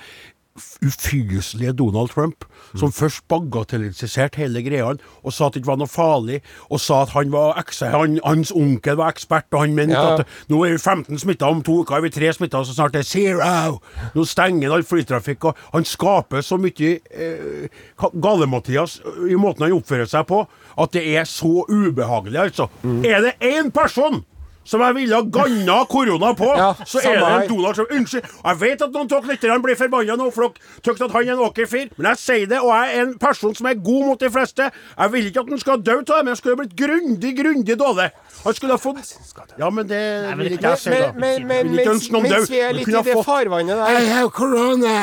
[0.86, 2.46] ufyselige Donald Trump,
[2.80, 6.38] som først bagatelliserte hele greia og sa at det ikke var noe farlig,
[6.72, 10.14] og sa at han var ekse, han, hans onkel var ekspert, og han mente Ja.
[10.16, 12.96] at nå er vi 15 smitta, om to uker er vi tre smitta, så snart
[12.96, 13.82] er det zero!
[14.16, 17.68] Nå stenger han all flytrafikk, og han skaper så mye eh,
[18.00, 20.46] Gale-Mathias i måten han oppfører seg på,
[20.80, 22.70] at det er så ubehagelig, altså.
[23.04, 24.24] Er det én person
[24.66, 27.92] som jeg ville ha ganna korona på, Ja, så er det en Donald Trump.
[27.96, 28.26] Unnskyld.
[28.44, 31.36] Jeg vet at noen av lytterne blir forbanna nå, for dere syns at han er
[31.36, 34.20] en åkerfyr, men jeg sier det, og jeg er en person som er god mot
[34.26, 34.70] de fleste.
[34.98, 37.34] Jeg vil ikke at han skal dø av det, men han skulle ha blitt grundig,
[37.40, 38.10] grundig dårlig.
[38.46, 39.16] Han skulle ha fått
[39.58, 40.02] Ja, men det
[40.38, 41.12] vil ikke jeg si, da.
[41.16, 44.10] Men, men, men Vil ikke ønske noen mens vi er litt i det farvannet der,
[44.16, 44.96] have corona.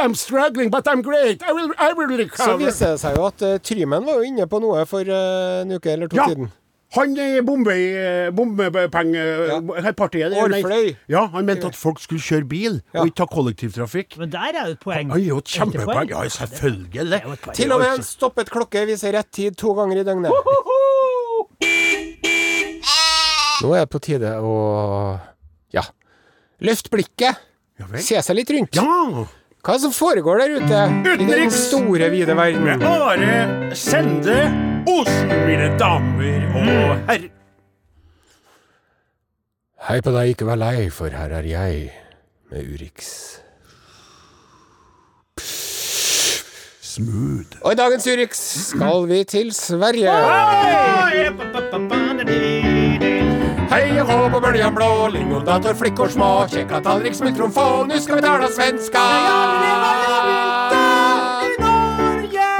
[0.00, 1.42] I'm struggling, but I'm great.
[1.42, 4.46] I will, I will så viser det seg jo at uh, Trymen var jo inne
[4.50, 6.28] på noe for uh, en uke eller to Ja.
[6.28, 6.50] siden.
[6.96, 7.84] Han i Bombay,
[8.34, 10.88] bombepengepartiet Orfløy.
[11.12, 13.00] Ja, han mente at folk skulle kjøre bil, Ja.
[13.00, 14.16] og ikke ta kollektivtrafikk.
[14.18, 15.10] Men der er jo et poeng.
[15.12, 16.10] Han er jo et kjempepoeng.
[16.10, 17.20] Ja, selvfølgelig.
[17.54, 20.32] Til og med en stoppet klokke viser rett tid to ganger i døgnet.
[23.62, 24.54] Nå er det på tide å
[25.76, 25.82] ja,
[26.64, 27.36] løfte blikket.
[27.78, 28.02] Ja vel.
[28.02, 28.74] Se seg litt rundt.
[28.74, 29.26] Ja!
[29.60, 31.54] Hva er det som foregår der ute i den Utenriks.
[31.68, 32.82] store, vide verden?
[32.82, 37.28] Are Sende Osen, mine damer og herrer.
[39.88, 41.90] Hei på deg, ikke vær lei, for her er jeg
[42.52, 43.06] med Urix.
[46.90, 47.56] Smooth.
[47.62, 50.14] Og i dagens Urix skal vi til Sverige.
[53.70, 58.26] Hei og hå på bøljan blå, lingondator, flickor små, kjekla tallrik, smultronfå, nu skal vi
[58.26, 59.04] tala svenska.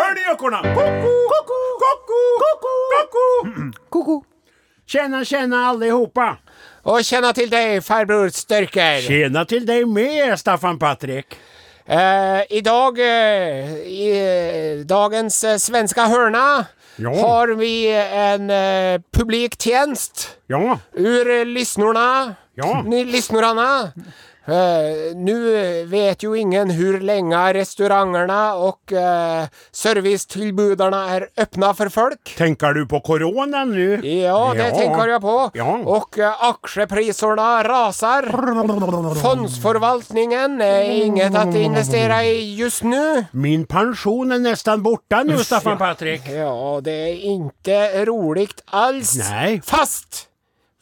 [0.01, 0.63] Hør de ekorna!
[0.73, 1.15] Ko-ko!
[1.35, 1.60] Ko-ko!
[3.11, 3.71] Ko-ko!
[3.91, 4.17] Koko.
[4.91, 6.37] Tjena, tjena allihopa!
[6.91, 9.03] Og tjena til deg, farbror Størker.
[9.05, 11.37] Tjena til deg med, Staffan Patrik.
[11.91, 16.65] Eh, I dag, eh, i eh, dagens eh, svenska hörna,
[17.01, 17.11] Ja.
[17.15, 22.35] har vi en eh, publiktjänst Ja, ur lyssnorna.
[22.55, 22.83] Ja.
[22.83, 23.93] Ni lyssnorna.
[24.51, 25.35] Eh, nu
[25.87, 32.33] vet jo ingen hvor lenge restaurantene og uh, servicetilbudene er åpna for folk.
[32.39, 33.89] tenker du på koronaen nå?
[34.03, 34.71] Ja, det Ja.
[34.75, 35.37] tenker jeg på.
[35.55, 35.69] Ja.
[35.87, 38.27] Og uh, aksjeprisene raser.
[39.21, 43.29] Fondsforvaltningen er inget å investere i just nå.
[43.33, 46.27] Min pensjon er nesten borte nå, Staffan Patrick.
[46.27, 49.15] Ja, det er ikke rolig alls.
[49.21, 49.61] Nei.
[49.65, 50.27] Fast!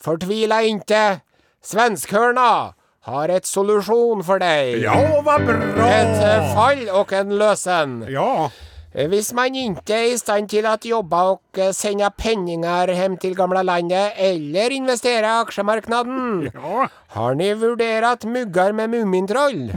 [0.00, 1.20] Fortvila ikke.
[1.64, 2.72] Svenskhörna
[3.08, 4.82] har et solusjon for deg.
[4.84, 5.88] Ja, hva bra!
[5.88, 8.00] Ett eh, fall og en løsen.
[8.12, 8.48] Ja,
[8.94, 13.34] Eh, Hvis man ikke er i stand til å jobbe og sende penninger hjem til
[13.36, 16.88] gamle gamla landet eller investere i aksjemarknaden, ja.
[17.14, 19.68] har ni vurdert mugger med Mumintroll?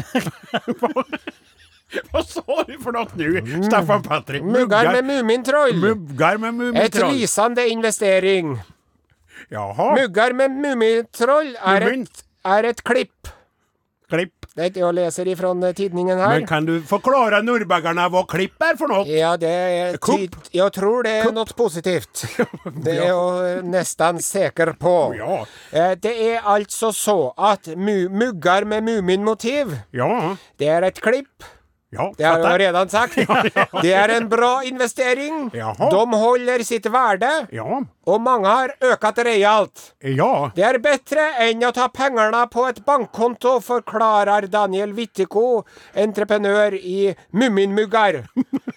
[1.92, 4.46] Hva sa du for noe nå, Staffan Patrick?
[4.48, 5.76] Muggar med Mumintroll!
[5.76, 7.12] Muggar med mumintroll.
[7.12, 8.56] Et lysende investering.
[9.52, 9.90] Jaha.
[10.00, 12.08] Muggar med Mumintroll er Mumin.
[12.44, 13.28] Ett, et klipp.
[14.12, 14.34] Klipp.
[14.56, 16.28] Det läser ifrån eh, tidningen her.
[16.40, 19.06] Men kan du forklare nordbergerne hva klipp er for noe?
[19.08, 20.36] Ja, det er Kupp.
[20.52, 21.38] Jeg tror det er Kupp.
[21.38, 22.26] noe positivt.
[22.84, 24.96] Det er jeg nesten sikker på.
[25.16, 25.38] Ja.
[25.72, 30.36] Eh, Det er altså så at mugger muggar med Muminmotiv, Ja.
[30.60, 31.48] det er et klipp.
[31.92, 32.60] Ja, Det har fattar.
[32.60, 33.16] redan sagt.
[33.84, 35.50] Det er en bra investering.
[35.54, 35.90] Jaha.
[35.92, 37.30] De holder sitt verde.
[37.52, 37.82] Ja.
[38.08, 39.84] Og mange har økt realt.
[40.02, 40.52] Ja.
[40.56, 47.12] Det er bedre enn å ta pengene på et bankkonto, forklarer Daniel Witteko, entreprenør i
[47.36, 48.24] Muminmuggar.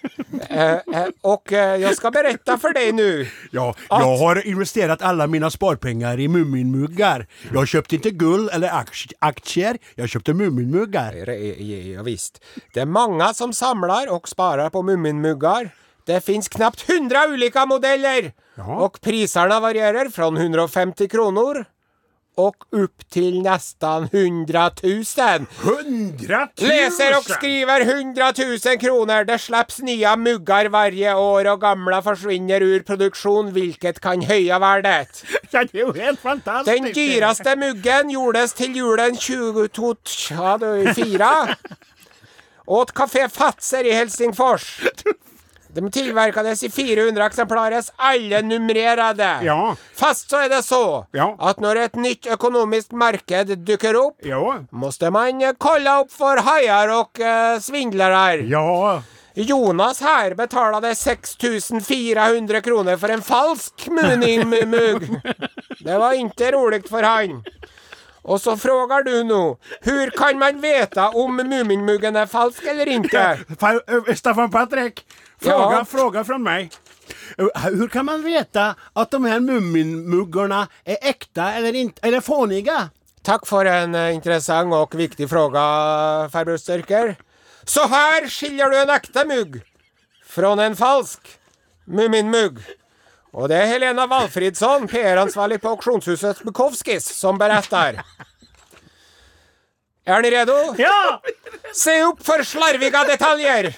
[0.49, 0.79] eh, eh,
[1.21, 3.27] och eh, jag ska berätta för dig nu.
[3.51, 7.27] Ja, jag har investerat alla mina sparpengar i Muminmuggar.
[7.53, 8.71] Jag köpte inte guld eller
[9.19, 11.13] aktier, jag köpte Muminmuggar.
[11.61, 12.43] Ja, visst.
[12.73, 15.69] Det är många som samlar och sparar på Muminmuggar.
[16.05, 18.75] Det finns knappt 100 olika modeller Ja.
[18.75, 21.65] och priserna varierar från 150 kronor
[22.35, 25.03] och upp till nästan 100 000.
[25.61, 26.67] Hundratusen!
[26.67, 29.23] Läser och skriver 100 000 kronor.
[29.23, 35.23] Det släpps nya muggar varje år och gamla försvinner ur produktion, vilket kan höja värdet.
[35.51, 36.83] Ja, det är ju helt fantastiskt.
[36.83, 41.55] Den dyraste muggen gjordes till julen 2004
[42.65, 44.81] åt Café Fatser i Helsingfors.
[45.75, 49.27] De tillverkades i 400 exemplarer, alle numrerade.
[49.43, 49.75] Ja.
[49.95, 51.33] Fast så er det så Ja.
[51.39, 54.39] at når et nytt økonomisk marked dukker opp, Ja.
[54.71, 58.47] måtte man eh, kolla opp for haier og eh, svindlere.
[58.47, 59.01] Ja.
[59.35, 65.09] Jonas her betaler det 6400 kroner for en falsk Mumin-mugg.
[65.85, 67.41] Det var ikke rolig for han.
[68.25, 69.41] Og så frågar du nå,
[69.85, 73.25] hur kan man veta om Muminmuggen er falsk eller ikke?
[73.43, 75.03] Stefan ö, Staffan Patrik,
[75.45, 75.85] fråga, Ja.
[75.85, 76.71] fråga från mig.
[77.63, 82.89] Hur kan man veta att de här Muminmuggarna är äkta eller, inte, eller fåniga?
[83.23, 85.59] Tack för en interessant intressant och viktig fråga,
[86.31, 87.15] farbror
[87.65, 89.61] Så här skiljer du en äkta mugg
[90.27, 91.19] från en falsk
[91.85, 92.59] Muminmugg.
[93.35, 97.99] Og det er Helena Valfridsson, PR-ansvarlig på auksjonshuset Bukowskis, som beretter.
[100.07, 100.55] Er dere redo?
[100.77, 101.21] Ja!
[101.73, 103.73] Se opp for slarviga detaljer!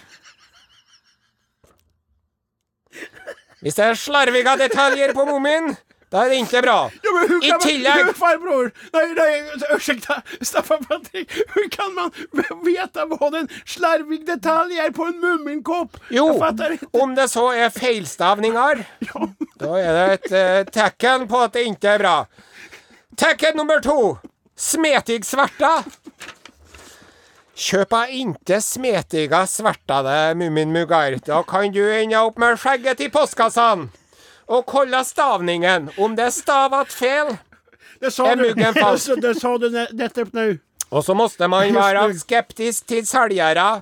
[3.61, 5.71] Hvis det er slarviga detaljer på mumien,
[6.13, 6.75] da er det ikke bra.
[7.03, 8.69] Ja, men hur I kan tillegg Man, farbror!
[8.93, 9.31] Nei, nei,
[9.73, 10.05] unnskyld,
[10.45, 11.33] Staffan Patrick.
[11.55, 12.13] Hur kan man
[12.63, 15.97] veta hva en slarvig detalj er på en Mumminkopp?
[16.13, 16.29] Jo,
[17.01, 19.27] om det så er feilstavninger, Ja.
[19.59, 22.15] da er det et uh, tegn på at det ikke er bra.
[23.17, 24.17] Tegn nummer to.
[24.57, 25.25] Smetig
[27.57, 28.05] svarta.
[28.05, 31.19] jeg inte smetiga svartade Muminmuggar.
[31.25, 33.89] Da kan du ende opp med skjegget i postkassene.
[34.47, 35.89] Og kolla stavningen.
[35.97, 37.37] Om det er stavat fel.
[37.99, 39.07] Det sa er muggen fast?
[39.07, 40.57] det, det sa du nettopp nå.
[40.89, 43.81] Og så måtte man være skeptisk til selgere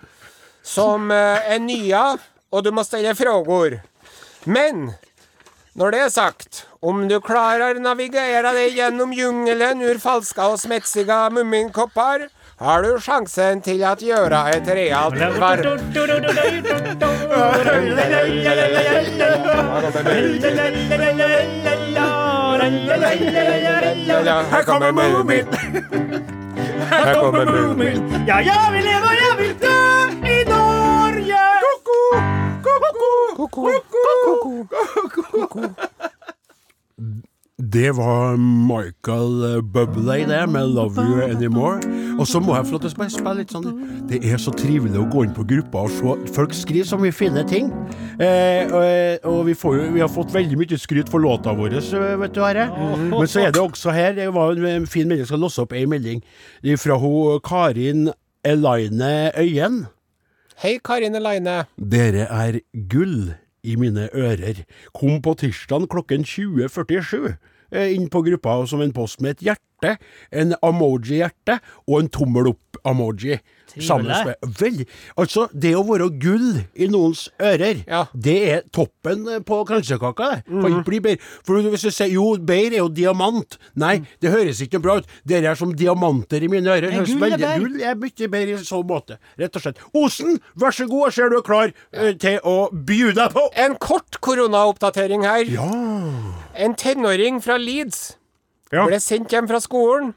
[0.66, 2.06] som eh, er nye,
[2.50, 3.78] og du må stille frågor.
[4.46, 4.96] Men
[5.78, 11.28] når det er sagt, om du klarer navigere deg gjennom jungelen ur falska og smetsiga
[11.30, 15.66] mumminkoppar, har du sjansen til å gjøre et realt varv.
[24.52, 25.46] Her kommer Moomin.
[26.92, 27.98] Her kommer Moomin.
[28.28, 29.76] Ja, jeg vil leve og jeg vil dø
[30.32, 31.44] i Norge!
[37.58, 42.20] Det var Michael Bubley, det, med 'Love You Anymore'.
[42.20, 43.68] Og så må jeg få lov til å spille litt sånn
[44.10, 47.16] Det er så trivelig å gå inn på gruppa og se Folk skriver så mye
[47.16, 47.72] fine ting.
[48.20, 51.80] Eh, og og vi, får vi har fått veldig mye skryt for låta vår,
[52.20, 52.68] vet du, Are.
[53.08, 55.24] Men så er det også her Det var en fin melding.
[55.24, 56.22] Jeg skal låse opp ei melding
[56.78, 58.12] fra hun Karin
[58.44, 59.86] Elaine Øyen.
[60.60, 61.66] Hei, Karin Elaine.
[61.80, 63.34] Dere er gull
[63.66, 64.64] i mine ører.
[64.94, 67.38] Kom på tirsdag klokken 20.47 eh,
[67.76, 69.98] inn på gruppa som en post med et hjerte,
[70.32, 73.40] en emoji-hjerte og en tommel opp-emoji.
[73.76, 74.08] Sammen
[74.60, 74.86] Vel,
[75.20, 78.06] Altså, det å være gull i noens ører, Ja.
[78.14, 80.46] det er toppen eh, på kransekaka, det.
[80.48, 81.32] Kan ikke bli bedre.
[81.46, 83.58] For hvis du sier jo, beir er jo diamant.
[83.76, 85.12] Nei, det høres ikke bra ut.
[85.28, 86.94] Dere er som diamanter i mine ører.
[86.96, 87.60] Men gull er bedre.
[87.60, 89.20] gull er mye bedre i så måte.
[89.40, 89.84] Rett og slett.
[89.94, 92.12] Osen, vær så god, jeg ser du er klar ja.
[92.22, 93.48] til å by deg på.
[93.66, 95.46] En kort koronaoppdatering her.
[95.52, 96.45] Ja.
[96.56, 98.16] En tenåring fra Leeds
[98.72, 98.86] Ja.
[98.88, 100.14] ble sendt hjem fra skolen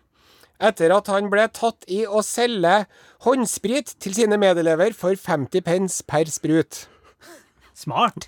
[0.60, 2.86] etter at han ble tatt i å selge
[3.26, 6.86] håndsprit til sine medelever for 50 pence per sprut.
[7.78, 8.26] Smart.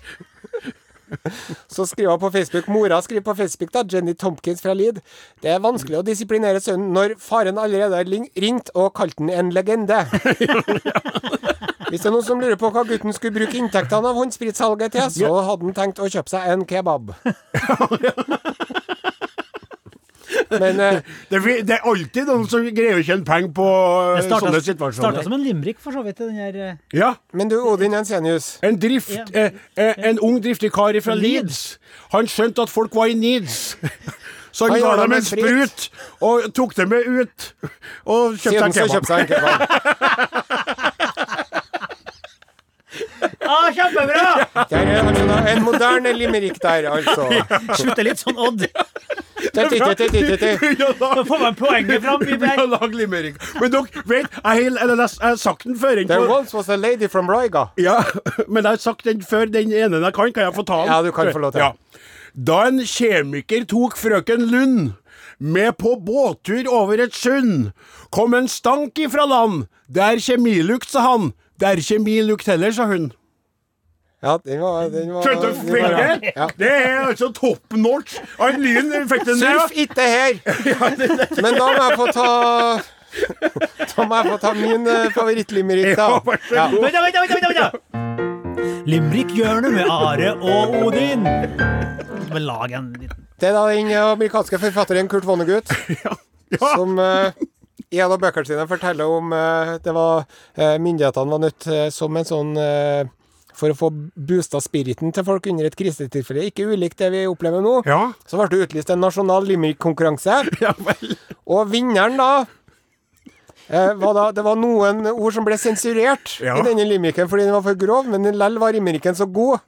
[1.75, 5.01] Så skriver hun på Facebook, Mora skriver på Facebook, da, Jenny Tompkins fra Lid.
[5.43, 8.11] Det er vanskelig å disiplinere sønnen når faren allerede har
[8.45, 10.03] ringt og kalt den en legende.
[11.91, 15.09] Hvis det er noen som lurer på hva gutten skulle bruke inntektene av håndspritsalget til,
[15.11, 17.11] så hadde han tenkt å kjøpe seg en kebab.
[20.59, 20.99] Men uh,
[21.31, 23.67] Det, det er alltid noen som greier å tjene penger på
[24.17, 26.19] Det starta, sånne starta som en limrik, for så vidt.
[26.21, 27.13] Den her, uh, Ja.
[27.33, 28.57] Men du, Odin Jensenius.
[28.65, 29.25] En, drift, Ja.
[29.33, 31.77] eh, eh, en ung driftig kar fra Leeds.
[32.11, 33.77] Han skjønte at folk var i needs.
[34.51, 35.85] Så han ga dem en sprut
[36.19, 37.53] og tok dem med ut.
[38.05, 39.61] Og kjøpte seg en kebab.
[43.51, 44.65] Ah, kjempebra!
[44.69, 47.27] Der er altså en moderne limerick der, altså.
[47.79, 48.65] Slutter litt sånn Odd.
[49.41, 50.51] Ti-ti-ti-ti-ti-ti.
[51.29, 52.21] Får man poenget fram.
[52.27, 53.41] Vi har lagd limerick.
[53.61, 56.03] Men dere vet, jeg har, eller, jeg har sagt den før.
[56.07, 57.67] There once was a lady from Roiga.
[57.77, 57.99] Ja,
[58.51, 59.45] men jeg har sagt den før.
[59.51, 60.93] Den ene jeg kan, kan jeg få ta den?
[60.93, 61.65] Ja, du kan få lov til.
[61.65, 61.71] Ja.
[62.31, 64.91] Da en kjemiker tok frøken Lund
[65.41, 67.71] med på båttur over et sund,
[68.13, 69.65] kom en stank ifra land.
[69.89, 71.31] Det er kjemilukt, sa han.
[71.59, 73.09] Det er kjemilukt heller, sa hun.
[74.21, 76.47] Ja, den var, den var Skjønte du den var- Ja.
[76.59, 78.19] Det er altså top notch.
[78.39, 79.47] Han Lyn fikk den med.
[79.47, 80.37] Surf ikke her!
[81.43, 82.27] Men da må jeg få ta
[83.95, 86.05] Da må jeg få ta min uh, favorittlimerick, da.
[86.21, 86.67] Ja, Ja.
[86.69, 88.85] Vent, vent, vent, vent.
[88.87, 91.23] Limerick-hjørnet med Are og Odin.
[92.31, 95.73] Med lag en liten Det er da den amerikanske forfatteren Kurt Vonnegut
[96.05, 96.13] Ja.
[96.75, 97.31] som uh,
[97.91, 100.23] i en av bøkene sine forteller om uh, det var
[100.55, 103.07] eh, myndighetene var nødt til, som en sånn eh,
[103.61, 107.61] For å få boosta spiriten til folk under et krisetilfelle, ikke ulikt det vi opplever
[107.61, 107.99] nå, Ja.
[108.25, 110.39] så ble det utlyst en nasjonal limerick-konkurranse.
[110.65, 110.73] ja.
[111.45, 112.31] Og vinneren da
[113.69, 116.57] eh, var da, Det var noen ord som ble sensurert Ja.
[116.57, 119.61] i denne limericken fordi den var for grov, men likevel var limericken så god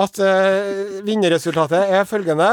[0.00, 2.52] at eh, vinnerresultatet er følgende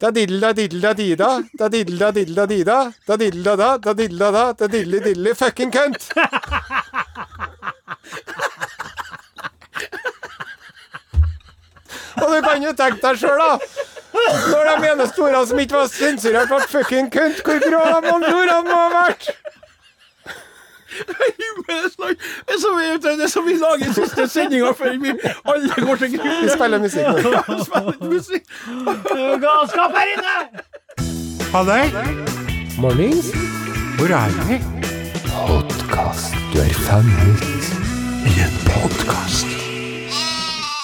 [0.00, 0.54] da diddel da
[0.96, 1.26] dida,
[1.60, 2.08] da diddel da
[2.46, 2.76] dida,
[3.08, 6.06] da diddel da da, da diddel da da, da diddeli diddeli fucking cunt.
[12.20, 13.58] Og du kan jo tenke deg sjøl, da.
[14.50, 18.32] Når de eneste ordene som ikke var sensurert, var fucking kønt, hvor grå de andre
[18.34, 19.30] ordene må ha vært!
[21.70, 25.12] Det er så mye- det er som vi lager siste sendinga før vi
[25.52, 27.30] alle går til Vi spiller musikk nå.
[27.68, 28.50] Spiller litt musikk.
[29.44, 30.34] Galskap her inne!
[31.54, 31.86] Halløy!
[32.82, 33.30] Mornings.
[34.00, 34.58] Hvor er vi?
[35.30, 36.34] Podkast.
[36.52, 37.46] Du er fanget.
[38.26, 39.69] I en podkast.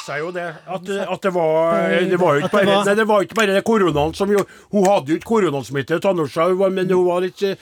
[0.07, 0.47] Sa jo det.
[0.67, 4.15] At, at det var Det var ikke bare Nei, det var ikke bare det koronaen
[4.17, 4.45] som jo
[4.75, 7.57] Hun hadde jo ikke koronasmitte, Tanusha, men hun var litt eh,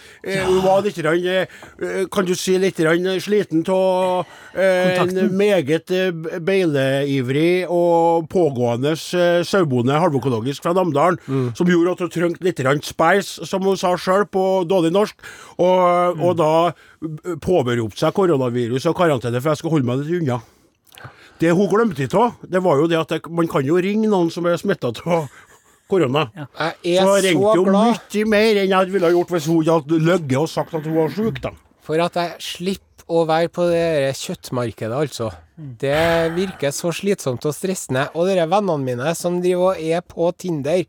[0.44, 2.80] Hun var litt eh, Kan du si litt
[3.24, 6.10] sliten av en meget eh,
[6.44, 11.18] beileivrig og pågående eh, sauebonde halvøkologisk fra Namdalen,
[11.56, 15.16] som gjorde at hun trengte litt speis, spice, som hun sa sjøl på dårlig norsk,
[15.58, 20.20] og, og da eh, påberopte seg koronavirus og karantene, for jeg skal holde meg litt
[20.22, 20.40] unna.
[21.42, 24.08] Det hun glemte ikke av, det var jo det at jeg, man kan jo ringe
[24.10, 25.28] noen som er smitta av
[25.90, 26.28] korona.
[26.34, 29.62] Jeg Så jeg ringte så jo glad mye mer enn jeg ville gjort hvis hun
[29.68, 31.54] hadde løyet og sagt at hun var sjuk, da.
[31.84, 35.26] for at jeg slipper å være på det kjøttmarkedet, altså.
[35.54, 38.06] Det virker så slitsomt og stressende.
[38.16, 40.80] Og dere vennene mine som driver og er på Tinder,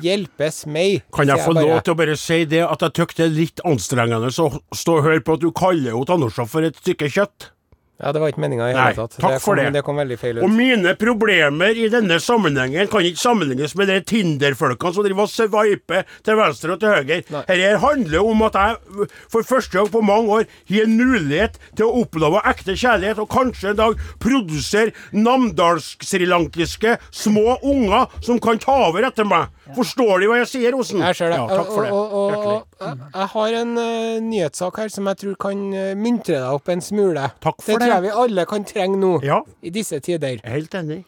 [0.00, 1.02] hjelpes meg.
[1.12, 1.66] Kan jeg sier få bare.
[1.66, 4.96] lov til å bare si det at jeg tykker det er litt anstrengende å stå
[5.00, 7.50] og høre på at du kaller jo Tanusha for et stykke kjøtt?
[7.96, 9.14] Ja, det var ikke meninga i hele tatt.
[9.16, 9.70] takk det for det.
[9.72, 13.96] Det kom veldig feil Og mine problemer i denne sammenhengen kan ikke sammenlignes med de
[14.04, 17.22] Tinder-folkene som driver og sveiper til venstre og til høyre.
[17.32, 17.42] Nei.
[17.48, 21.88] Dette handler om at jeg for første gang på mange år har en mulighet til
[21.88, 28.76] å oppleve ekte kjærlighet, og kanskje en dag produsere namdalsk-srilankiske små unger som kan ta
[28.90, 29.48] over etter meg.
[29.74, 31.00] Forstår de hva jeg sier, Osen?
[31.02, 31.38] Jeg ser det.
[31.40, 31.90] Ja, takk for det.
[31.90, 35.94] Og, og, og, jeg- jeg har en uh, nyhetssak her som jeg tror kan uh,
[35.98, 37.24] muntre deg opp en smule.
[37.42, 37.80] Takk for det.
[37.80, 37.88] det.
[37.88, 39.40] tror jeg vi alle kan trenge nå, Ja.
[39.62, 40.38] i disse tider.
[40.44, 41.04] Er helt enig.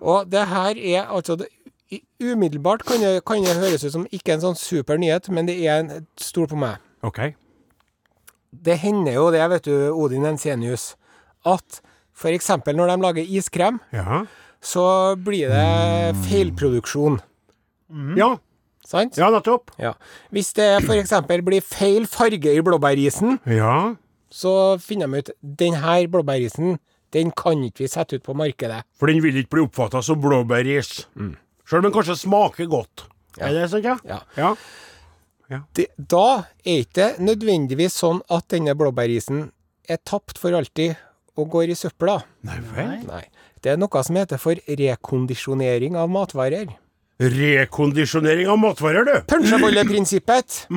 [0.00, 1.48] Og det her er altså det,
[1.92, 5.46] i- Umiddelbart kan det, kan det høres ut som ikke en sånn super nyhet, men
[5.46, 6.78] det er en stor på meg.
[7.02, 7.34] OK.
[8.52, 10.94] Det hender jo det, vet du, Odin Ensenius,
[11.44, 11.80] at
[12.16, 12.48] f.eks.
[12.66, 14.24] når de lager iskrem, Ja.
[14.60, 17.20] så blir det feilproduksjon.
[18.16, 18.36] Ja,
[18.88, 19.16] Sant?
[19.20, 19.70] ja nettopp.
[19.78, 19.94] Ja.
[20.32, 21.12] Hvis det f.eks.
[21.44, 23.94] blir feil farge i blåbærisen, Ja.
[24.30, 26.78] så finner de ut denne blåbærisen
[27.12, 28.82] den kan ikke vi sette ut på markedet.
[29.00, 31.06] For den vil ikke bli oppfatta som blåbæris.
[31.64, 33.06] Sjøl om den kanskje smaker godt.
[33.40, 33.96] Er det sant, ja?
[34.36, 34.54] Ja.
[35.48, 35.62] Ja.
[35.72, 39.46] Det, da er ikke det nødvendigvis sånn at denne blåbærisen
[39.88, 40.98] er tapt for alltid
[41.38, 42.18] og går i søpla.
[42.44, 42.92] Nei vel?
[43.08, 43.22] Nei.
[43.64, 46.74] Det er noe som heter for rekondisjonering av matvarer.
[47.18, 49.14] Rekondisjonering av matvarer, du.
[49.26, 50.68] Punsjebolleprinsippet.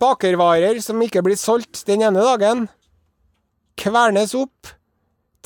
[0.00, 2.68] Bakervarer som ikke blir solgt den ene dagen,
[3.80, 4.70] kvernes opp,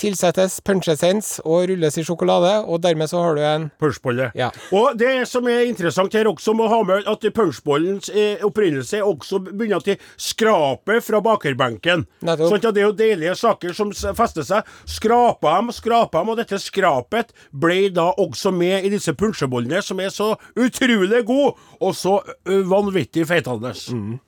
[0.01, 4.31] tilsettes punchessens og rulles i sjokolade, og dermed så har du en Punchbolle.
[4.39, 4.51] Ja.
[4.75, 9.41] Og det som er interessant her også, må ha med at punchbollens eh, opprinnelse også
[9.47, 12.07] begynner til skrapet fra bakerbenken.
[12.25, 12.51] Nettopp.
[12.51, 14.71] Sånn at det er jo deilige saker som fester seg.
[14.91, 20.03] Skrapa dem, skrapa dem, og dette skrapet ble da også med i disse punsjebollene, som
[20.03, 23.75] er så utrolig gode, og så vanvittig feitende.
[23.95, 24.19] Mm.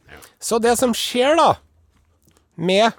[0.43, 1.51] Så det som skjer da,
[2.57, 2.95] med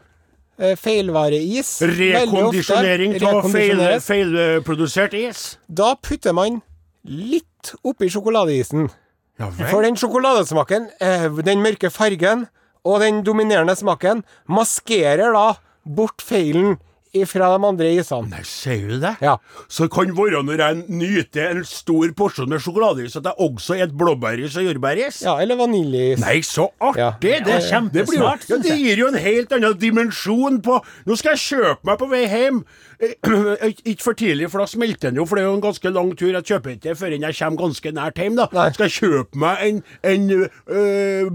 [0.60, 5.58] eh, feilvareis Rekondisjonering av feil, feilprodusert is.
[5.68, 6.62] Da putter man
[7.08, 8.90] litt oppi sjokoladeisen.
[9.38, 12.48] Ja For den sjokoladesmaken, eh, den mørke fargen
[12.88, 15.48] og den dominerende smaken maskerer da
[15.86, 16.78] bort feilen
[17.24, 18.30] ifra de andre isene.
[18.32, 19.14] Nei, sier du det?
[19.24, 19.38] Ja.
[19.68, 23.78] Så det kan være når jeg nyter en stor porsjon med sjokoladeis, at jeg også
[23.84, 25.22] et blåbæris og jordbæris?
[25.26, 26.22] Ja, eller vaniljeis.
[26.24, 27.04] Nei, så artig!
[27.04, 27.12] Ja.
[27.22, 27.60] Det, Det
[27.94, 31.88] det, blir ja, det gir jo en helt annen dimensjon på Nå skal jeg kjøpe
[31.88, 32.62] meg på vei hjem.
[33.00, 33.14] Eh,
[33.92, 36.12] Ikke for tidlig, for da smelter den jo, for det er jo en ganske lang
[36.18, 36.32] tur.
[36.34, 38.38] Jeg kjøper ikke før jeg kommer ganske nært hjem.
[38.40, 38.68] da Nei.
[38.74, 41.30] Skal jeg kjøpe meg en, en, øh,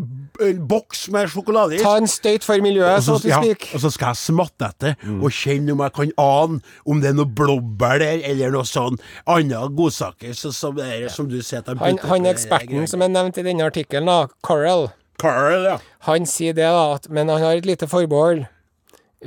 [0.49, 1.85] en boks med sjokoladeis.
[1.85, 3.41] Ta en støyt for miljøet, Og så så, ja,
[3.75, 7.19] og så skal jeg smatte etter og kjenne om jeg kan ane om det er
[7.19, 8.99] noe blåbær der, eller noe sånn
[9.31, 13.45] andre godsaker så, som, er, som du sier Han, han eksperten som er nevnt i
[13.47, 14.11] denne artikkelen,
[14.43, 14.89] Carl,
[15.23, 15.77] Carl, ja.
[16.09, 18.45] han sier det, da, at, men han har et lite forbehold.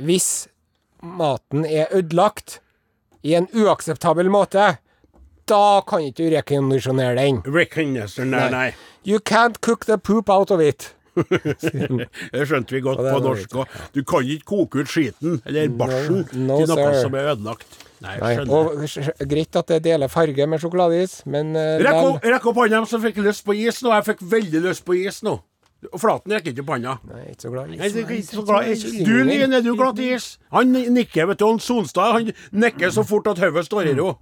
[0.04, 0.48] Hvis
[1.06, 2.60] maten er ødelagt
[3.26, 4.76] i en uakseptabel måte,
[5.46, 7.40] da kan ikke du rekondisjonere den.
[7.46, 8.68] Rekondisjonere, nei.
[9.06, 10.92] You can't cook the poop out of it.
[12.32, 13.76] Det skjønte vi godt på norsk òg.
[13.94, 16.98] Du kan ikke koke ut skiten, eller barsen, no, til noe sir.
[17.06, 17.78] som er ødelagt.
[18.04, 18.82] Nei, Nei, og
[19.30, 23.46] Greit at det deler farge med sjokoladeis, men uh, Rekk opp, hånda som fikk lyst
[23.46, 23.94] på is nå.
[23.94, 25.38] Jeg fikk veldig lyst på is nå.
[25.92, 26.94] Og Flaten rekker ikke opp hånda.
[27.10, 27.92] Nei, ikke så glad i is.
[27.92, 28.84] du så glad is.
[29.06, 30.38] Du, Lien, er du glad i is?
[30.54, 31.46] Han nikker, vet du.
[31.46, 34.14] Han Sonstad han nikker så fort at hodet står i ro.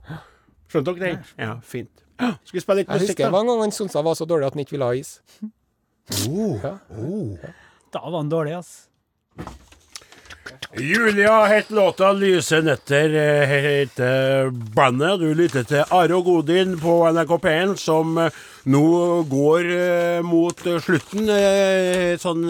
[0.70, 1.28] Skjønte dere den?
[1.38, 1.92] Ja, fint.
[2.18, 4.50] Skal vi spille litt Jeg husker det var en gang han Sonstad var så dårlig
[4.50, 5.20] at han ikke ville ha is.
[7.94, 8.74] Da var han dårlig, ass.
[10.74, 15.20] Julia het låta 'Lyse netter' eh, heter bandet.
[15.20, 18.30] Du lytter til Are og Godin på NRK P1, som eh,
[18.64, 21.28] nå går eh, mot eh, slutten.
[21.28, 22.46] eh, Sånn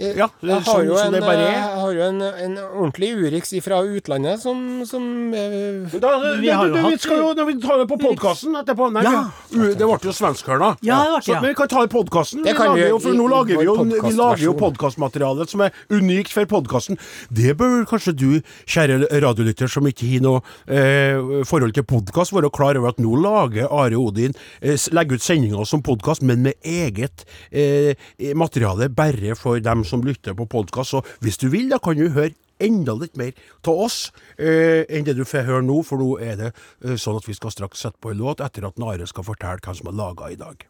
[0.00, 1.58] eh, det, Jeg har sånn jo en, det bare eh, er.
[1.60, 6.54] jeg har jo en, en ordentlig Urix fra utlandet som, som eh, Da, Vi det,
[6.56, 9.22] har jo det, vi skal jo vi tar det på podkasten etterpå Nei, Ja.
[9.50, 10.72] vi- det ble jo svenskhørna.
[10.86, 11.40] Ja, det ble Så, ja.
[11.40, 12.42] men vi kan ta det i podkasten.
[12.44, 16.98] Det vi nå lager vi jo, vi lager jo podkastmateriale som er unikt for podkasten.
[17.30, 18.28] Det bør kanskje du,
[18.70, 23.14] kjære radiolytter som ikke har noe eh, forhold til podkast, være klar over at nå
[23.20, 27.94] lager Are Odin eh, legger ut sendinger som podkast, men med eget eh,
[28.36, 30.94] materiale bare for dem som lytter på podkast.
[30.94, 33.32] Så hvis du vil, da kan du høre enda litt mer
[33.64, 34.00] av oss
[34.36, 37.36] eh, enn det du får høre nå, for nå er det eh, sånn at vi
[37.36, 40.28] skal straks sette på en låt etter at Nare skal fortelle hvem som har laga
[40.32, 40.66] i dag.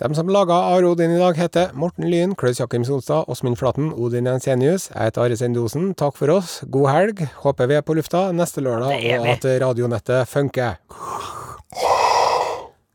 [0.00, 3.90] De som laga Are Odin i dag, heter Morten Lyn, Klaus Jakim Solstad, Åsmund Flaten,
[3.92, 4.88] Odin Jensenius.
[4.94, 5.90] Jeg heter Are Sendosen.
[5.92, 6.62] Takk for oss.
[6.72, 7.20] God helg.
[7.42, 10.80] Håper vi er på lufta neste lørdag, og at radionettet funker.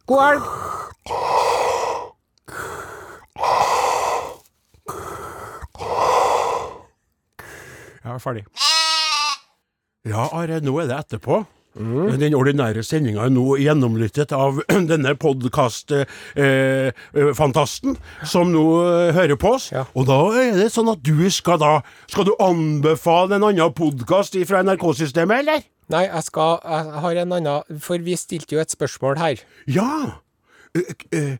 [0.09, 1.34] God helg!
[8.05, 8.45] Jeg er ferdig.
[10.05, 11.39] Ja, Are, nå er det etterpå.
[11.75, 19.65] Den ordinære sendinga er nå gjennomlyttet av denne podkast-fantasten, som nå eh, hører på oss.
[19.73, 19.83] Ja.
[19.97, 24.37] Og da er det sånn at du skal da Skal du anbefale en annen podkast
[24.47, 25.59] fra NRK-systemet, eller?
[25.91, 29.35] Nei, jeg skal Jeg har en annen For vi stilte jo et spørsmål her.
[29.67, 30.24] Ja!
[30.73, 31.37] Eh, eh,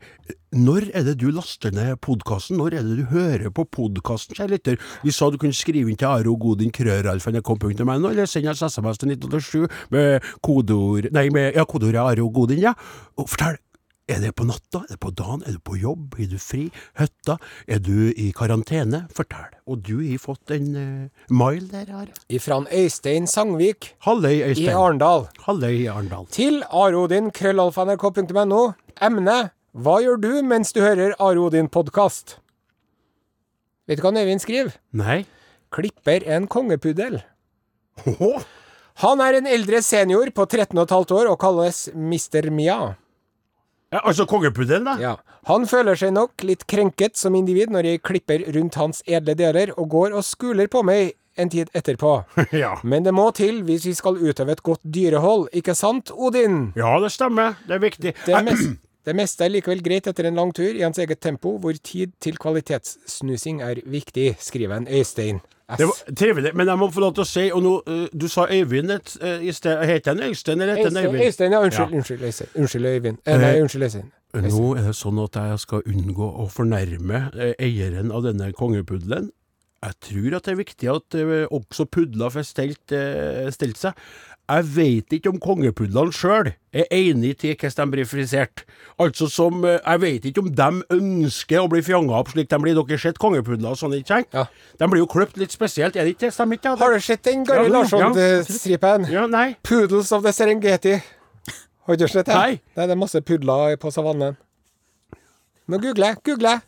[0.55, 2.57] Når er det du laster ned podkasten?
[2.57, 4.79] Når er det du hører på podkasten, kjære lytter?
[5.03, 9.15] Vi sa du kunne skrive inn til Aro Godin krøralfa.nrk.no, eller send oss SMS til
[9.17, 12.75] 1987 med kodeord Nei, med ja, kodeordet arogodin, ja.
[13.19, 13.59] Og fortell.
[14.05, 14.83] Er det på natta?
[14.85, 15.41] Er det på dagen?
[15.49, 16.13] Er du på jobb?
[16.21, 16.67] Er du fri?
[16.99, 17.39] Hytta?
[17.65, 19.07] Er du i karantene?
[19.09, 19.55] Fortell.
[19.65, 22.13] Og du har fått en uh, mail der, Are.
[22.29, 24.69] Ifra Øystein Sangvik Halløy, Øystein.
[24.69, 24.75] i.
[24.77, 25.25] Arendal.
[25.47, 26.27] Halløy, Arendal.
[26.29, 28.59] Til arodin krøllalfa.nrk.no.
[29.01, 29.37] Emne
[29.73, 32.37] Hva gjør du mens du hører Arodin-podkast?
[33.89, 34.77] Vet du hva Øyvind skriver?
[34.93, 35.23] Nei?
[35.73, 37.23] Klipper en kongepuddel.
[38.05, 38.29] Åhå.
[39.01, 42.51] Han er en eldre senior på 13 15 år og kalles Mr.
[42.53, 42.93] Mia.
[43.95, 44.95] Ja, altså kongepuddelen, da?
[44.99, 45.13] Ja.
[45.47, 49.71] Han føler seg nok litt krenket som individ når jeg klipper rundt hans edle deler
[49.77, 52.11] og går og skuler på meg en tid etterpå.
[52.63, 52.73] ja.
[52.83, 56.73] Men det må til hvis vi skal utøve et godt dyrehold, ikke sant, Odin?
[56.75, 57.55] Ja, det stemmer.
[57.67, 58.15] Det er viktig.
[58.25, 58.75] Det, mest,
[59.07, 62.15] det meste er likevel greit etter en lang tur i hans eget tempo, hvor tid
[62.19, 65.39] til kvalitetssnusing er viktig, skriver en Øystein.
[65.65, 68.27] Det var trivelig, men jeg må få lov til å si og nå, eh, Du
[68.29, 69.81] sa Øyvind et, eh, i sted.
[69.89, 71.23] Heter han Øystein, eller heter han Øyvind?
[71.25, 71.97] Øystein, ja, unnskyld, Ja.
[71.97, 72.49] unnskyld, Øystein.
[72.55, 73.17] Unnskyld, Øyvind.
[73.25, 74.11] Eh, nei, Eh, unnskyld, Øystein.
[74.35, 79.31] Nå er det sånn at jeg skal unngå å fornærme eieren av denne kongepuddelen.
[79.81, 83.93] Jeg tror at det er viktig at også pudler får stelt, stelt seg.
[84.45, 88.61] Jeg vet ikke om kongepudlene sjøl er enig til hvordan de blir frisert.
[89.01, 92.59] Altså som eh, Jeg vet ikke om de ønsker å bli fjanga opp slik de
[92.61, 92.77] blir.
[92.77, 94.29] Dere har sett kongepudler og sånn, ikke sant?
[94.37, 94.45] Ja.
[94.77, 96.33] De blir jo kløpt litt spesielt, er det ikke det?
[96.37, 96.83] Stemmer ikke det?
[96.83, 97.73] Har du sett den Gary.
[97.73, 99.09] Larsson-stripen?
[99.09, 99.47] Ja, nei.
[99.65, 100.99] Poodles of the Serengeti.
[101.85, 102.37] Har du ikke sett det?
[102.37, 102.61] Nei.
[102.77, 104.37] Det er masse pudler på savannen.
[105.65, 106.61] Nå google, jeg.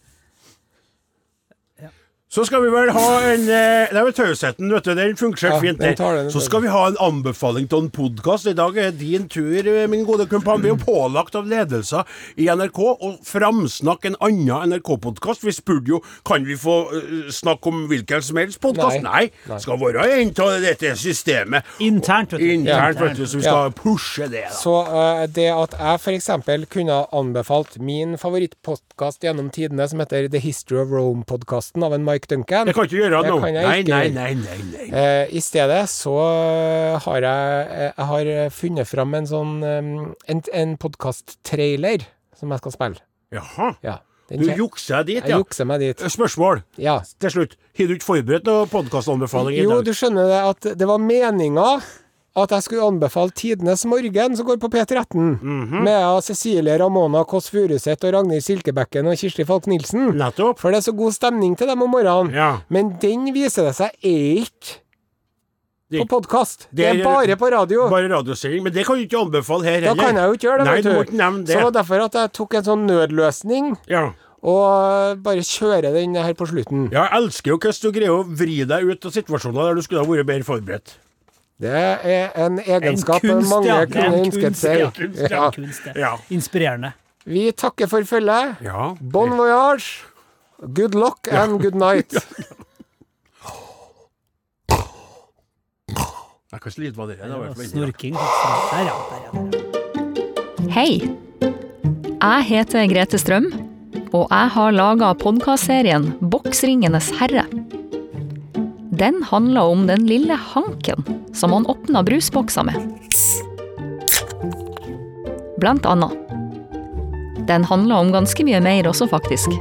[2.29, 4.91] Så skal vi vel ha en eh, Det er tausheten, vet du.
[4.97, 5.79] Den fungerte Ja, fint.
[5.79, 6.15] den der.
[6.15, 8.49] den, den Så skal vi ha en anbefaling av en podkast.
[8.51, 10.59] I dag er din tur, eh, min gode kumpan.
[10.61, 12.03] Vi er jo pålagt av ledelser
[12.35, 15.45] i NRK å framsnakke en annen NRK-podkast.
[15.47, 18.99] Vi spurte jo kan vi få eh, snakke om hvilken som helst podkast.
[19.07, 19.29] Nei.
[19.47, 19.61] Nei.
[19.63, 21.63] Skal være en av dette systemet.
[21.79, 22.51] Internt, vet du.
[22.57, 23.23] Internt, vet du.
[23.25, 23.71] Så vi skal Ja.
[23.71, 24.53] pushe det, da.
[24.53, 26.29] Så uh, det at jeg f.eks.
[26.75, 32.16] kunne anbefalt min favorittpodkast gjennom tidene, som heter The History of Rome-podkasten av en Mike
[32.25, 33.51] Duncan Det kan ikke gjøre Det noe.
[33.53, 34.87] Nei, nei, nei, nei, nei.
[34.89, 39.93] Eh, I stedet så eh, har jeg, eh, jeg har funnet fram en sånn eh,
[40.33, 42.07] En, en podkast-trailer
[42.37, 43.03] som jeg skal spille.
[43.33, 43.71] Jaha.
[43.83, 43.99] Ja.
[44.27, 46.01] Du jukser dit, Jeg jukser meg dit.
[46.11, 46.97] Spørsmål Ja.
[47.19, 47.53] til slutt.
[47.77, 51.77] Har du ikke forberedt noen podkastanbefaling i Jo, du skjønner det at det var meninga
[52.37, 55.39] at jeg skulle anbefale Tidenes morgen, som går på P13.
[55.41, 55.83] Mhm.
[55.83, 60.11] Med Cecilie Ramona Kåss Furuseth og Ragnhild Silkebekken og Kirsti Falk Nilsen.
[60.19, 60.59] Nettopp.
[60.61, 62.33] For det er så god stemning til dem om morgenen.
[62.35, 62.51] Ja.
[62.69, 64.83] Men den viser det seg er ikke
[65.97, 66.67] på podkast.
[66.75, 67.87] Det er bare på radio.
[67.89, 68.61] Bare radiosending.
[68.65, 70.03] Men det kan du ikke anbefale her Da heller.
[70.03, 71.53] kan jeg jo ikke gjøre det, Nei, du må ikke nevne det.
[71.55, 74.03] Så det var derfor at jeg tok en sånn nødløsning, Ja.
[74.43, 76.91] og bare kjøre den her på slutten.
[76.91, 80.03] Jeg elsker jo hvordan du greier å vri deg ut av situasjoner der du skulle
[80.03, 80.97] ha vært bedre forberedt.
[81.61, 83.85] Det er en egenskap En kunst, mange ja.
[83.89, 84.79] Kunne ønsket kunst, seg.
[84.79, 84.89] ja.
[84.93, 85.49] Kunst, Ja.
[85.55, 85.87] kunst.
[85.95, 86.11] Ja.
[86.29, 86.91] Inspirerende.
[87.25, 88.55] Vi takker for følget.
[88.63, 88.93] ja.
[89.01, 90.05] Bon voyage.
[90.73, 92.13] Good luck and good night.
[95.87, 97.17] Ja, Hva slags lyd var det?
[97.69, 98.15] Snorking.
[98.15, 98.93] Der, ja.
[100.71, 101.09] Hei!
[102.17, 103.49] Jeg heter Grete Strøm,
[104.15, 107.43] og jeg har laga podkastserien Boksringenes herre.
[108.97, 112.75] Den handler om den lille hanken som han åpna brusbokser med.
[115.61, 116.13] Blant annet.
[117.47, 119.53] Den handler om ganske mye mer også, faktisk.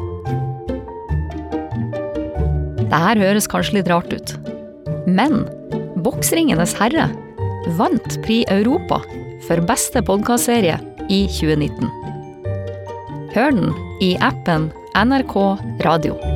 [2.87, 4.33] Det her høres kanskje litt rart ut,
[5.07, 5.45] men
[6.01, 7.11] Boksringenes herre
[7.77, 9.03] vant Pri Europa
[9.47, 10.79] for beste podkastserie
[11.13, 11.93] i 2019.
[13.37, 15.37] Hør den i appen NRK
[15.85, 16.36] Radio.